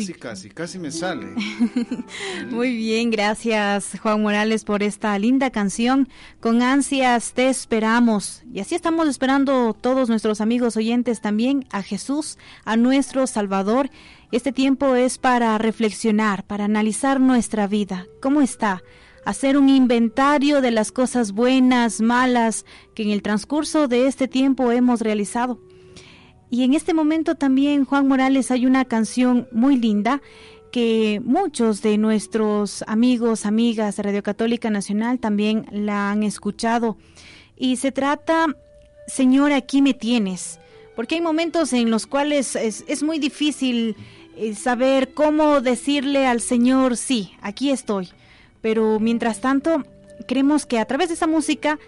[0.00, 1.34] Casi, casi, casi me sale.
[2.50, 6.08] Muy bien, gracias Juan Morales por esta linda canción.
[6.40, 8.42] Con ansias te esperamos.
[8.52, 13.90] Y así estamos esperando todos nuestros amigos oyentes también a Jesús, a nuestro Salvador.
[14.32, 18.06] Este tiempo es para reflexionar, para analizar nuestra vida.
[18.20, 18.82] ¿Cómo está?
[19.24, 24.72] hacer un inventario de las cosas buenas, malas que en el transcurso de este tiempo
[24.72, 25.60] hemos realizado.
[26.50, 30.20] Y en este momento también, Juan Morales, hay una canción muy linda
[30.72, 36.96] que muchos de nuestros amigos, amigas de Radio Católica Nacional también la han escuchado.
[37.56, 38.46] Y se trata,
[39.06, 40.58] Señor, aquí me tienes.
[40.96, 43.96] Porque hay momentos en los cuales es, muy difícil
[44.36, 48.08] eh, saber cómo decirle al Señor, sí, aquí estoy.
[48.60, 49.84] Pero mientras tanto,
[50.26, 51.78] queremos que a través de esa música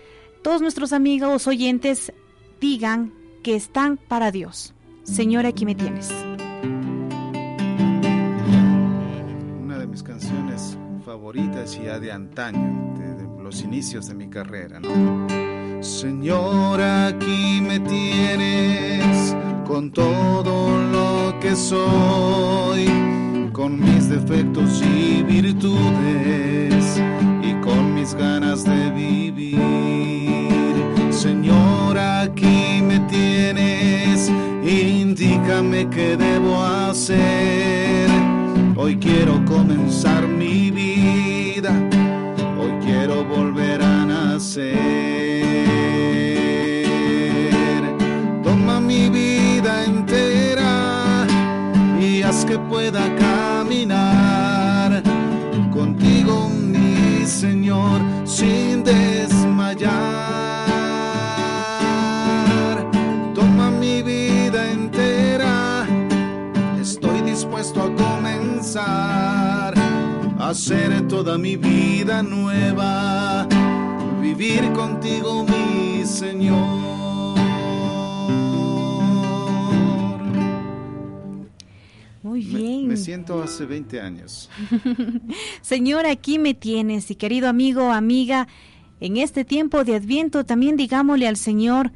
[0.42, 2.12] todos nuestros amigos oyentes
[2.61, 4.74] digan que están para Dios.
[5.02, 6.11] Señor, aquí me tienes.
[9.61, 15.83] Una de mis canciones favoritas ya de antaño, de, los inicios de mi carrera, ¿no?
[15.83, 22.87] Señor, aquí me tienes con todo lo que soy,
[23.52, 27.00] con mis defectos y virtudes
[27.42, 30.62] y con mis ganas de vivir.
[31.22, 34.28] Señor, aquí me tienes,
[34.64, 38.10] indícame qué debo hacer.
[38.75, 41.70] Hoy quiero comenzar mi vida,
[42.60, 44.73] hoy quiero volver a nacer.
[48.42, 51.25] Toma mi vida entera
[52.00, 55.00] y haz que pueda caminar
[55.70, 60.31] contigo, mi Señor, sin desmayar.
[70.38, 73.46] Hacer toda mi vida nueva,
[74.20, 76.92] vivir contigo mi Señor.
[82.23, 82.88] Muy bien.
[82.88, 84.48] Me, siento hace 20 años.
[85.60, 88.48] Señor, aquí me tienes y querido amigo, amiga,
[89.00, 91.92] en este tiempo de Adviento también digámosle al Señor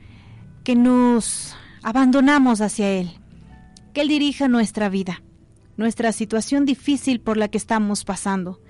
[0.65, 3.11] que nos abandonamos hacia Él,
[3.95, 5.23] que Él dirija nuestra vida,
[5.77, 8.61] nuestra situación difícil por la que estamos pasando.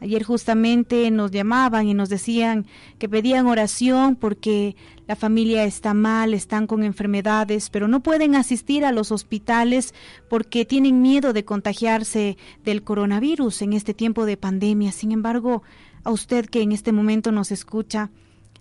[0.00, 2.66] Ayer justamente nos llamaban y nos decían
[2.98, 8.84] que pedían oración porque la familia está mal, están con enfermedades, pero no pueden asistir
[8.84, 9.94] a los hospitales
[10.28, 14.92] porque tienen miedo de contagiarse del coronavirus en este tiempo de pandemia.
[14.92, 15.62] Sin embargo,
[16.02, 18.10] a usted que en este momento nos escucha,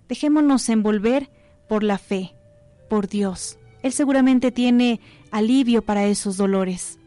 [0.08, 1.30] dejémonos envolver
[1.68, 2.36] por la fe,
[2.89, 3.58] por Dios.
[3.82, 6.99] Él seguramente tiene alivio para esos dolores.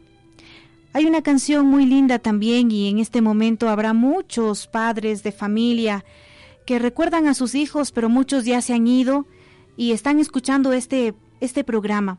[0.97, 6.03] Hay una canción muy linda también y en este momento habrá muchos padres de familia
[6.65, 9.27] que recuerdan a sus hijos, pero muchos ya se han ido
[9.75, 12.17] y están escuchando este, este programa.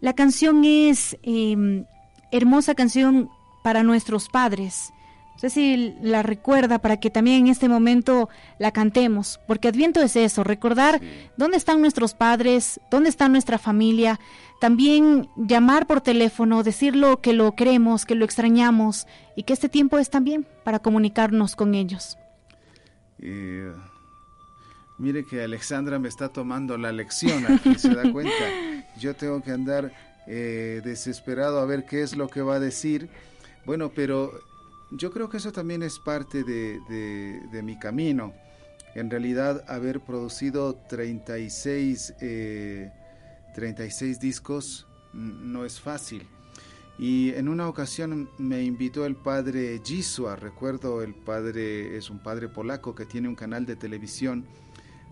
[0.00, 1.84] La canción es em,
[2.30, 3.28] hermosa canción
[3.62, 4.90] para nuestros padres
[5.36, 8.28] sé si la recuerda para que también en este momento
[8.58, 11.00] la cantemos, porque Adviento es eso, recordar
[11.36, 14.20] dónde están nuestros padres, dónde está nuestra familia,
[14.60, 19.98] también llamar por teléfono, decirlo que lo queremos, que lo extrañamos y que este tiempo
[19.98, 22.16] es también para comunicarnos con ellos.
[24.98, 28.32] mire que Alexandra me está tomando la lección aquí, se da cuenta.
[29.00, 29.92] Yo tengo que andar
[30.28, 33.08] eh, desesperado a ver qué es lo que va a decir.
[33.64, 34.32] Bueno, pero
[34.92, 38.32] yo creo que eso también es parte de, mi camino.
[38.94, 42.14] En realidad, haber producido 36,
[43.54, 46.28] 36 eh, discos no es fácil.
[46.98, 52.48] Y en una ocasión me invitó el padre Gisua, recuerdo el padre, es un padre
[52.48, 54.44] polaco que tiene un canal de televisión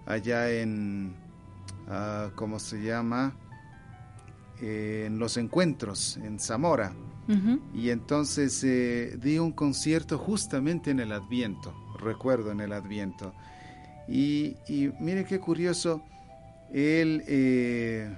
[0.04, 1.14] allá en,
[1.88, 3.34] ah, ¿cómo se llama?
[4.60, 6.92] en Los Encuentros, en Zamora.
[7.74, 13.32] Y entonces eh, di un concierto justamente en el Adviento, recuerdo en el Adviento.
[14.08, 14.56] Y,
[14.98, 16.02] mire qué curioso,
[16.72, 18.12] él, eh,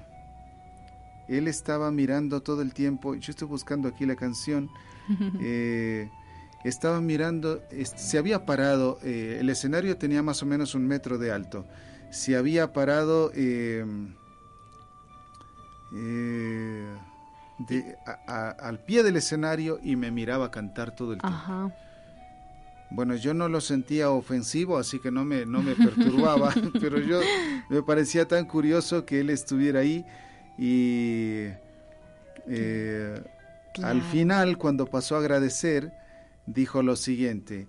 [1.29, 4.71] él estaba mirando todo el tiempo, yo estoy buscando aquí la canción,
[5.41, 6.09] eh,
[6.65, 11.67] estaba mirando, se había parado, el escenario tenía más o menos un metro de alto,
[12.11, 13.31] se había parado
[18.27, 21.73] al pie del escenario y me miraba cantar todo el tiempo.
[22.91, 27.21] Bueno, yo no lo sentía ofensivo, así que no me, no me perturbaba, pero yo
[27.71, 30.05] me parecía tan curioso que él estuviera ahí
[30.59, 31.47] y
[32.49, 33.23] eh,
[33.83, 35.93] al final, cuando pasó a agradecer,
[36.47, 37.67] dijo lo siguiente,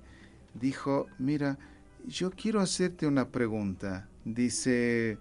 [0.53, 1.57] dijo, mira,
[2.05, 4.09] yo quiero hacerte una pregunta.
[4.25, 5.17] Dice,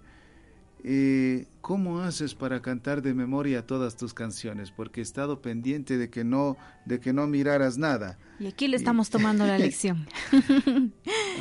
[0.83, 4.69] eh, ¿cómo haces para cantar de memoria todas tus canciones?
[4.69, 8.19] Porque he estado pendiente de que no, de que no miraras nada.
[8.37, 10.05] Y aquí le estamos tomando la lección.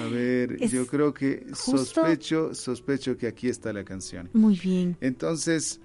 [0.01, 4.31] A ver, yo creo que sospecho, sospecho que aquí está la canción.
[4.33, 4.97] Muy bien.
[5.01, 5.81] Entonces,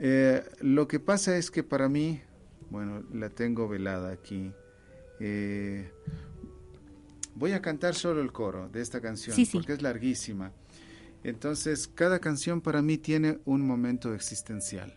[0.00, 2.20] eh, lo que pasa es que para mí,
[2.70, 4.50] bueno, la tengo velada aquí.
[5.20, 5.88] Eh,
[7.36, 10.50] voy a cantar solo el coro de esta canción porque es larguísima.
[11.22, 14.94] Entonces, cada canción para mí tiene un momento existencial.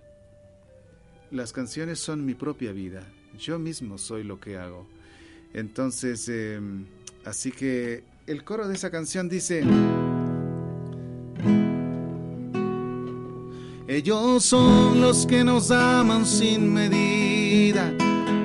[1.32, 3.04] Las canciones son mi propia vida.
[3.38, 4.88] Yo mismo soy lo que hago.
[5.54, 6.86] Entonces, em,
[7.26, 9.64] así que el coro de esa canción dice...
[13.86, 17.92] Ellos son los que nos aman sin medida,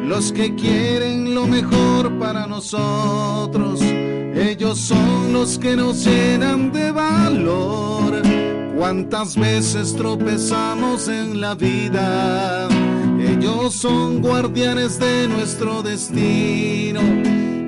[0.05, 3.81] los que quieren lo mejor para nosotros
[4.39, 8.23] ellos son los que nos llenan de valor.
[8.77, 12.69] Cuántas veces tropezamos en la vida.
[13.21, 17.01] Ellos son guardianes de nuestro destino.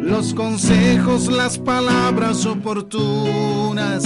[0.02, 4.04] Los consejos, las palabras oportunas.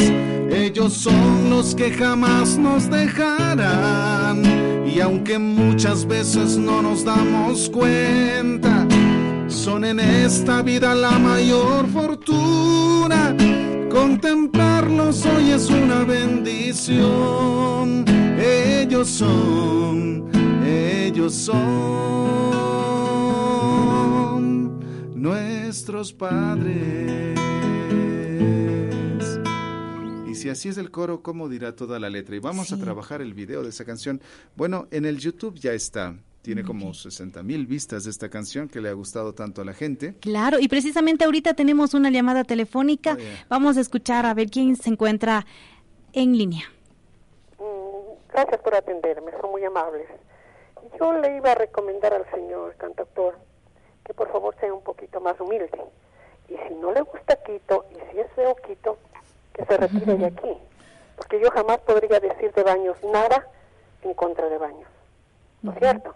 [0.51, 4.43] Ellos son los que jamás nos dejarán.
[4.87, 8.84] Y aunque muchas veces no nos damos cuenta,
[9.55, 13.37] son en esta vida la mayor fortuna.
[13.91, 18.05] Contemplarlos hoy es una bendición.
[18.39, 20.31] Ellos son,
[20.67, 21.55] ellos son
[25.15, 27.39] nuestros padres.
[30.29, 32.35] Y si así es el coro, ¿cómo dirá toda la letra?
[32.35, 34.21] Y vamos a trabajar el video de esa canción.
[34.57, 38.79] Bueno, en el YouTube ya está Tiene como 60 mil vistas de esta canción que
[38.79, 40.13] le ha gustado tanto a la gente.
[40.21, 43.17] Claro, y precisamente ahorita tenemos una llamada telefónica.
[43.49, 45.47] Vamos a escuchar a ver quién se encuentra
[46.13, 46.67] en línea.
[47.59, 50.07] Mm, gracias por atenderme, son muy amables.
[51.01, 53.39] Yo le iba a recomendar al señor cantautor
[54.05, 55.71] que por favor sea un poquito más humilde.
[56.51, 58.99] Y si no le gusta Quito, y si es feo Quito,
[59.55, 60.59] que se retire de aquí.
[61.17, 63.49] Porque yo jamás podría decir de Baños nada
[64.03, 64.91] en contra de Baños.
[65.63, 66.15] ¿No es cierto?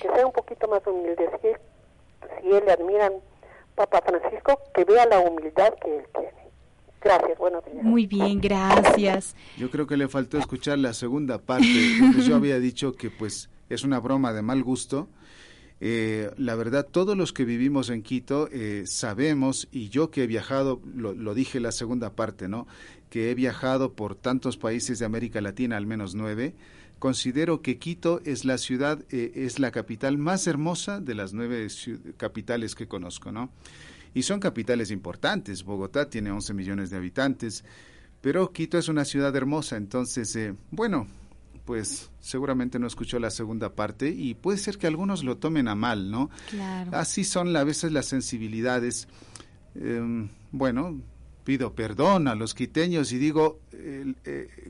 [0.00, 1.28] Que sea un poquito más humilde.
[1.42, 1.48] Si,
[2.40, 3.12] si él le admiran
[3.74, 6.46] Papa Francisco, que vea la humildad que él tiene.
[7.02, 7.84] Gracias, buenos días.
[7.84, 9.36] Muy bien, gracias.
[9.56, 11.68] Yo creo que le faltó escuchar la segunda parte,
[12.26, 15.08] yo había dicho que pues es una broma de mal gusto.
[15.80, 20.26] Eh, la verdad, todos los que vivimos en Quito eh, sabemos, y yo que he
[20.26, 22.66] viajado, lo, lo, dije la segunda parte, ¿no?
[23.10, 26.54] Que he viajado por tantos países de América Latina, al menos nueve,
[26.98, 31.68] considero que Quito es la ciudad, eh, es la capital más hermosa de las nueve
[32.16, 33.50] capitales que conozco, ¿no?
[34.14, 35.62] Y son capitales importantes.
[35.62, 37.64] Bogotá tiene 11 millones de habitantes,
[38.20, 39.76] pero Quito es una ciudad hermosa.
[39.76, 41.06] Entonces, eh, bueno,
[41.66, 45.74] pues seguramente no escuchó la segunda parte y puede ser que algunos lo tomen a
[45.74, 46.30] mal, ¿no?
[46.48, 46.96] Claro.
[46.96, 49.08] Así son a veces las sensibilidades.
[49.74, 50.98] Em, bueno,
[51.46, 54.14] pido perdón a los quiteños y digo eh,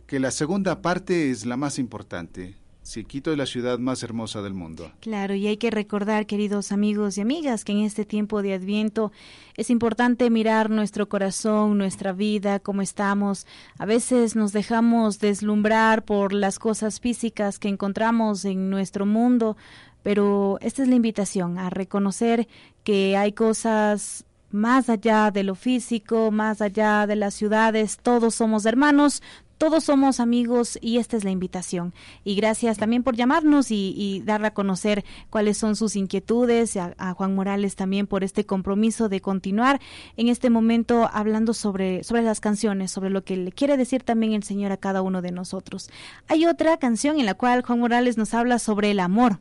[0.06, 2.54] que la segunda parte es la más importante.
[2.82, 4.92] Si Quito es la ciudad más hermosa del mundo.
[5.00, 9.10] Claro, y hay que recordar, queridos amigos y amigas, que en este tiempo de Adviento
[9.56, 13.46] es importante mirar nuestro corazón, nuestra vida, cómo estamos.
[13.78, 19.56] A veces nos dejamos deslumbrar por las cosas físicas que encontramos en nuestro mundo,
[20.04, 22.46] pero esta es la invitación a reconocer
[22.84, 24.26] que hay cosas
[24.56, 29.22] más allá de lo físico, más allá de las ciudades, todos somos hermanos,
[29.58, 31.94] todos somos amigos y esta es la invitación.
[32.24, 37.14] Y gracias también por llamarnos y, dar a conocer cuáles son sus inquietudes, a, a,
[37.14, 39.80] Juan Morales también por este compromiso de continuar
[40.16, 44.34] en este momento hablando sobre, sobre las canciones, sobre lo que le quiere decir también
[44.34, 45.90] el Señor a cada uno de nosotros.
[46.28, 49.38] Hay otra canción en la cual Juan Morales nos habla sobre el amor.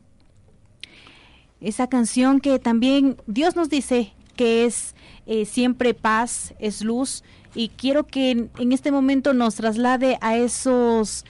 [1.60, 4.94] Esa canción que también Dios nos dice que es
[5.26, 7.24] eh, siempre paz, es luz,
[7.54, 11.24] y quiero que en, este momento nos traslade a esos...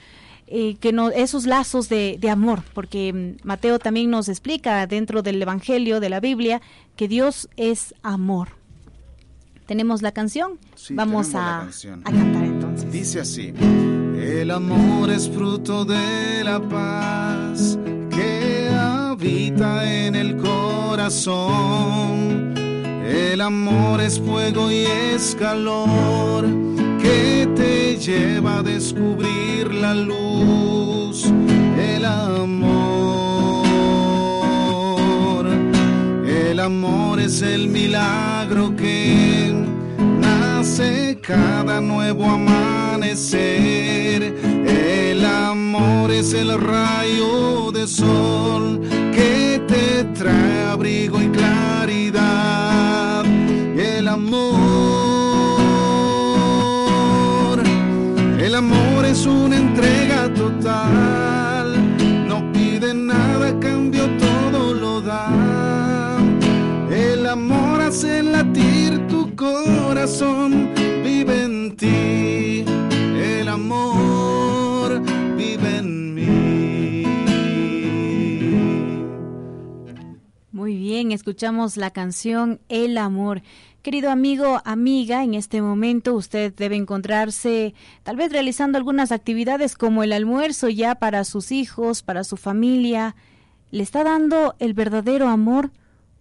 [0.49, 5.41] Eh, que no, esos lazos de, amor, porque mm, Mateo también nos explica dentro del
[5.41, 6.61] Evangelio de la Biblia
[6.95, 8.51] que Dios es amor.
[9.65, 10.57] ¿Tenemos la canción?
[10.91, 11.67] Vamos a, a
[12.11, 12.89] cantar entonces.
[12.89, 13.53] Dice así,
[14.17, 17.77] el amor es fruto de la paz
[18.09, 21.77] que habita en el corazón
[23.07, 26.45] el amor es fuego y es calor
[27.01, 31.31] que te lleva a descubrir la luz.
[31.77, 32.67] El amor,
[36.27, 39.53] el amor es el milagro que
[40.19, 43.17] nace cada nuevo amanecer.
[44.67, 48.81] El amor es el rayo de sol
[49.13, 51.66] que te trae abrigo y claridad
[54.17, 55.63] amor.
[58.39, 61.67] El amor es una entrega total,
[62.27, 66.17] no pide nada, cambio todo lo da.
[66.89, 70.71] El amor hace latir tu corazón,
[71.03, 72.65] vive en ti.
[73.39, 75.01] El amor
[75.37, 77.03] vive en mí.
[80.51, 83.43] Muy bien, escuchamos la canción El amor.
[83.87, 87.73] Querido amigo, amiga, en este momento usted debe encontrarse
[88.03, 93.15] tal vez realizando algunas actividades como el almuerzo ya para sus hijos, para su familia.
[93.71, 95.71] ¿Le está dando el verdadero amor?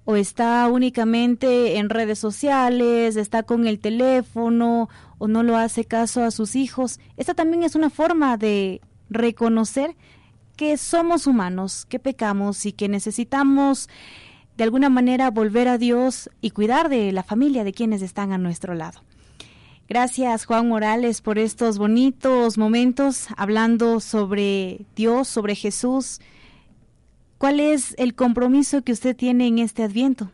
[0.04, 4.88] ¿O está únicamente en redes sociales, está con el teléfono
[5.18, 7.00] o no lo hace caso a sus hijos?
[7.16, 9.96] Esta también es una forma de reconocer
[10.54, 13.88] que somos humanos, que pecamos y que necesitamos
[14.56, 18.38] de alguna manera volver a Dios y cuidar de la familia de quienes están a
[18.38, 19.00] nuestro lado.
[19.88, 26.20] Gracias Juan Morales por estos bonitos momentos hablando sobre Dios, sobre Jesús.
[27.38, 30.32] ¿Cuál es el compromiso que usted tiene en este adviento?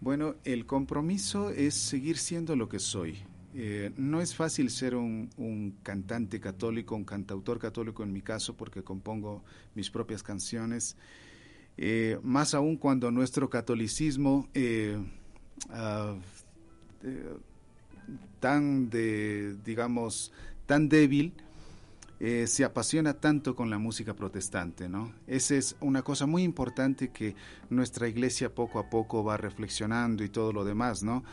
[0.00, 3.16] Bueno, el compromiso es seguir siendo lo que soy.
[3.56, 8.54] Eh, no es fácil ser un, un, cantante católico, un cantautor católico en mi caso,
[8.54, 9.42] porque compongo
[9.74, 10.96] mis propias canciones.
[11.76, 14.96] Eh, más aún cuando nuestro catolicismo eh,
[15.70, 16.14] ah,
[18.38, 20.32] tan de digamos
[20.66, 21.32] tan débil
[22.20, 25.12] eh, se apasiona tanto con la música protestante, ¿no?
[25.26, 27.34] Esa es una cosa muy importante que
[27.70, 31.24] nuestra iglesia poco a poco va reflexionando y todo lo demás, ¿no?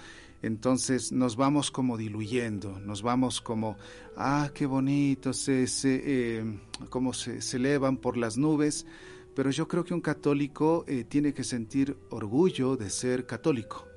[0.42, 3.78] Entonces nos vamos como diluyendo, nos vamos como,
[4.18, 8.88] ah, qué bonito, se, se, eh, como se, elevan por las nubes,
[9.36, 13.88] pero yo creo que un católico eh, tiene que sentir orgullo de ser católico.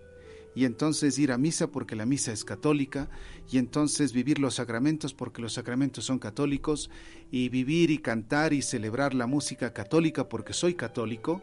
[0.56, 3.08] Y entonces ir a misa porque la misa es católica,
[3.50, 6.90] y entonces vivir los sacramentos porque los sacramentos son católicos,
[7.30, 11.42] y vivir y cantar y celebrar la música católica porque soy católico,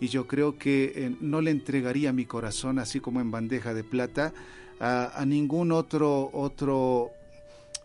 [0.00, 3.84] y yo creo que eh, no le entregaría mi corazón así como en bandeja de
[3.84, 4.32] plata
[4.80, 7.10] a, ningún otro otro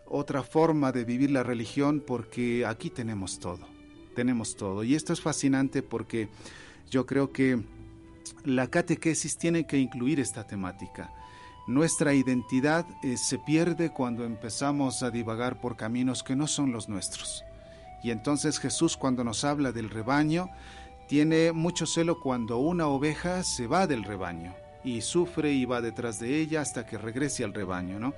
[0.06, 3.66] otra forma de vivir la religión porque aquí tenemos todo,
[4.14, 4.84] tenemos todo.
[4.84, 6.28] Y esto es fascinante porque
[6.90, 7.60] yo creo que
[8.44, 11.12] la catequesis tiene que incluir esta temática.
[11.66, 16.88] Nuestra identidad eh, se pierde cuando empezamos a divagar por caminos que no son los
[16.88, 17.42] nuestros.
[18.02, 20.50] Y entonces Jesús cuando nos habla del rebaño,
[21.08, 24.54] tiene mucho celo cuando una oveja se va del rebaño
[24.84, 28.12] y sufre y va detrás de ella hasta que regrese al rebaño, ¿no?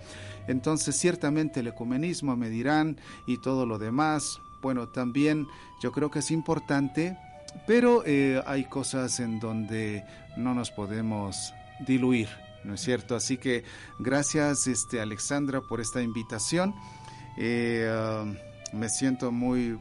[0.49, 5.47] Entonces ciertamente el ecumenismo me dirán y todo lo demás, bueno, también
[5.81, 7.17] yo creo que es importante
[7.65, 10.05] pero eh, hay cosas en donde
[10.37, 11.55] no nos podemos
[11.87, 12.29] diluir,
[12.65, 13.17] ¿no es cierto?
[13.17, 13.65] Así que
[13.99, 16.75] gracias, este, Alexandra, por esta invitación.
[17.39, 18.25] Eh, ah,
[18.73, 19.79] me siento muy,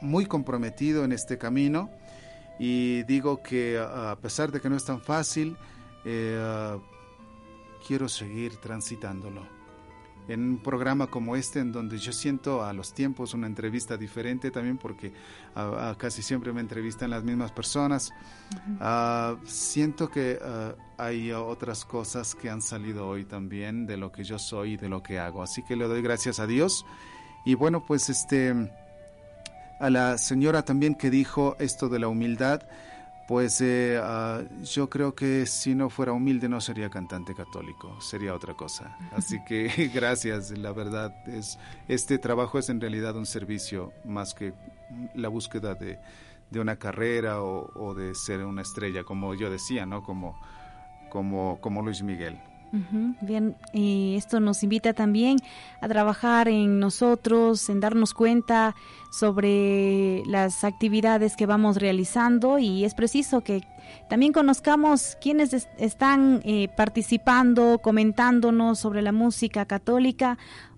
[0.00, 1.90] muy comprometido en este camino
[2.58, 5.56] y digo que a pesar de que no es tan fácil,
[6.06, 6.78] ah,
[7.86, 9.57] quiero seguir transitándolo
[10.28, 14.50] en un programa como este en donde yo siento a los tiempos una entrevista diferente
[14.50, 15.12] también porque
[15.96, 18.12] casi siempre me entrevistan las mismas personas.
[18.80, 24.24] Ah, siento que ah, hay otras cosas que han salido hoy también de lo que
[24.24, 25.42] yo soy y de lo que hago.
[25.42, 26.84] Así que le doy gracias a Dios.
[27.44, 28.54] Y bueno, pues este
[29.80, 32.62] a la señora también que dijo esto de la humildad
[33.28, 38.34] pues eh, ah, yo creo que si no fuera humilde no sería cantante católico, sería
[38.34, 38.96] otra cosa.
[39.12, 41.58] Así que gracias, la verdad es
[41.88, 44.54] este trabajo es en realidad un servicio más que
[45.14, 45.98] la búsqueda de,
[46.58, 50.02] una carrera o, de ser una estrella, como yo decía, ¿no?
[50.02, 50.40] Como
[51.10, 52.40] como como Luis Miguel.
[53.22, 55.38] Bien, y esto nos invita también
[55.80, 58.74] a trabajar en nosotros, en darnos cuenta
[59.10, 63.62] sobre las actividades que vamos realizando y es preciso que
[64.10, 70.36] también conozcamos quienes están eh, participando, comentándonos sobre la música católica.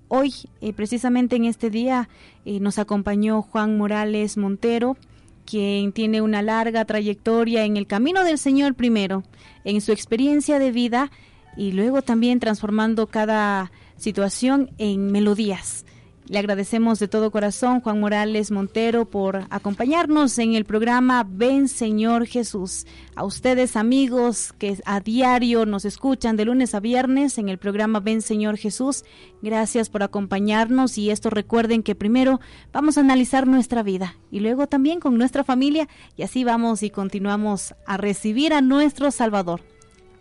[0.09, 2.09] Hoy, eh, precisamente en este día,
[2.45, 4.97] eh, nos acompañó Juan Morales Montero,
[5.45, 9.24] quien tiene una larga trayectoria en el camino del Señor primero,
[9.64, 11.11] en su experiencia de vida
[11.57, 15.84] y luego también transformando cada situación en melodías.
[16.30, 22.24] Le agradecemos de todo corazón Juan Morales Montero por acompañarnos en el programa Ven Señor
[22.24, 22.86] Jesús.
[23.16, 27.98] A ustedes amigos que a diario nos escuchan de lunes a viernes en el programa
[27.98, 29.05] Ven Señor Jesús,
[29.42, 32.38] gracias por acompañarnos y esto recuerden que primero
[32.72, 36.90] vamos a analizar nuestra vida y luego también con nuestra familia y así vamos y
[36.90, 39.62] continuamos a recibir a nuestro Salvador,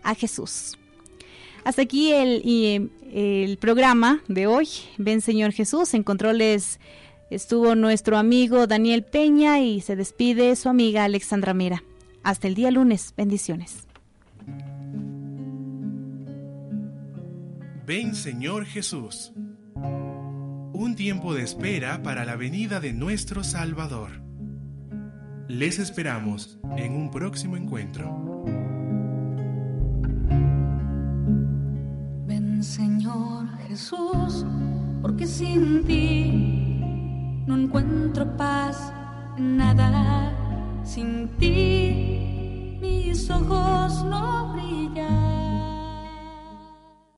[0.02, 0.79] a Jesús.
[1.64, 4.68] Hasta aquí el, el programa de hoy.
[4.98, 5.94] Ven Señor Jesús.
[5.94, 6.80] En controles
[7.30, 11.84] estuvo nuestro amigo Daniel Peña y se despide su amiga Alexandra Mira.
[12.24, 13.14] Hasta el día lunes.
[13.16, 13.88] Bendiciones.
[17.86, 19.34] Ven Señor Jesús.
[19.76, 24.22] Un tiempo de espera para la venida de nuestro Salvador.
[25.48, 28.69] Les esperamos en un próximo encuentro.
[32.64, 34.46] Señor Jesús,
[35.02, 36.82] porque sin ti
[37.48, 38.92] no encuentro paz
[39.38, 40.32] en nada.
[40.84, 45.49] Sin ti mis ojos no brillan.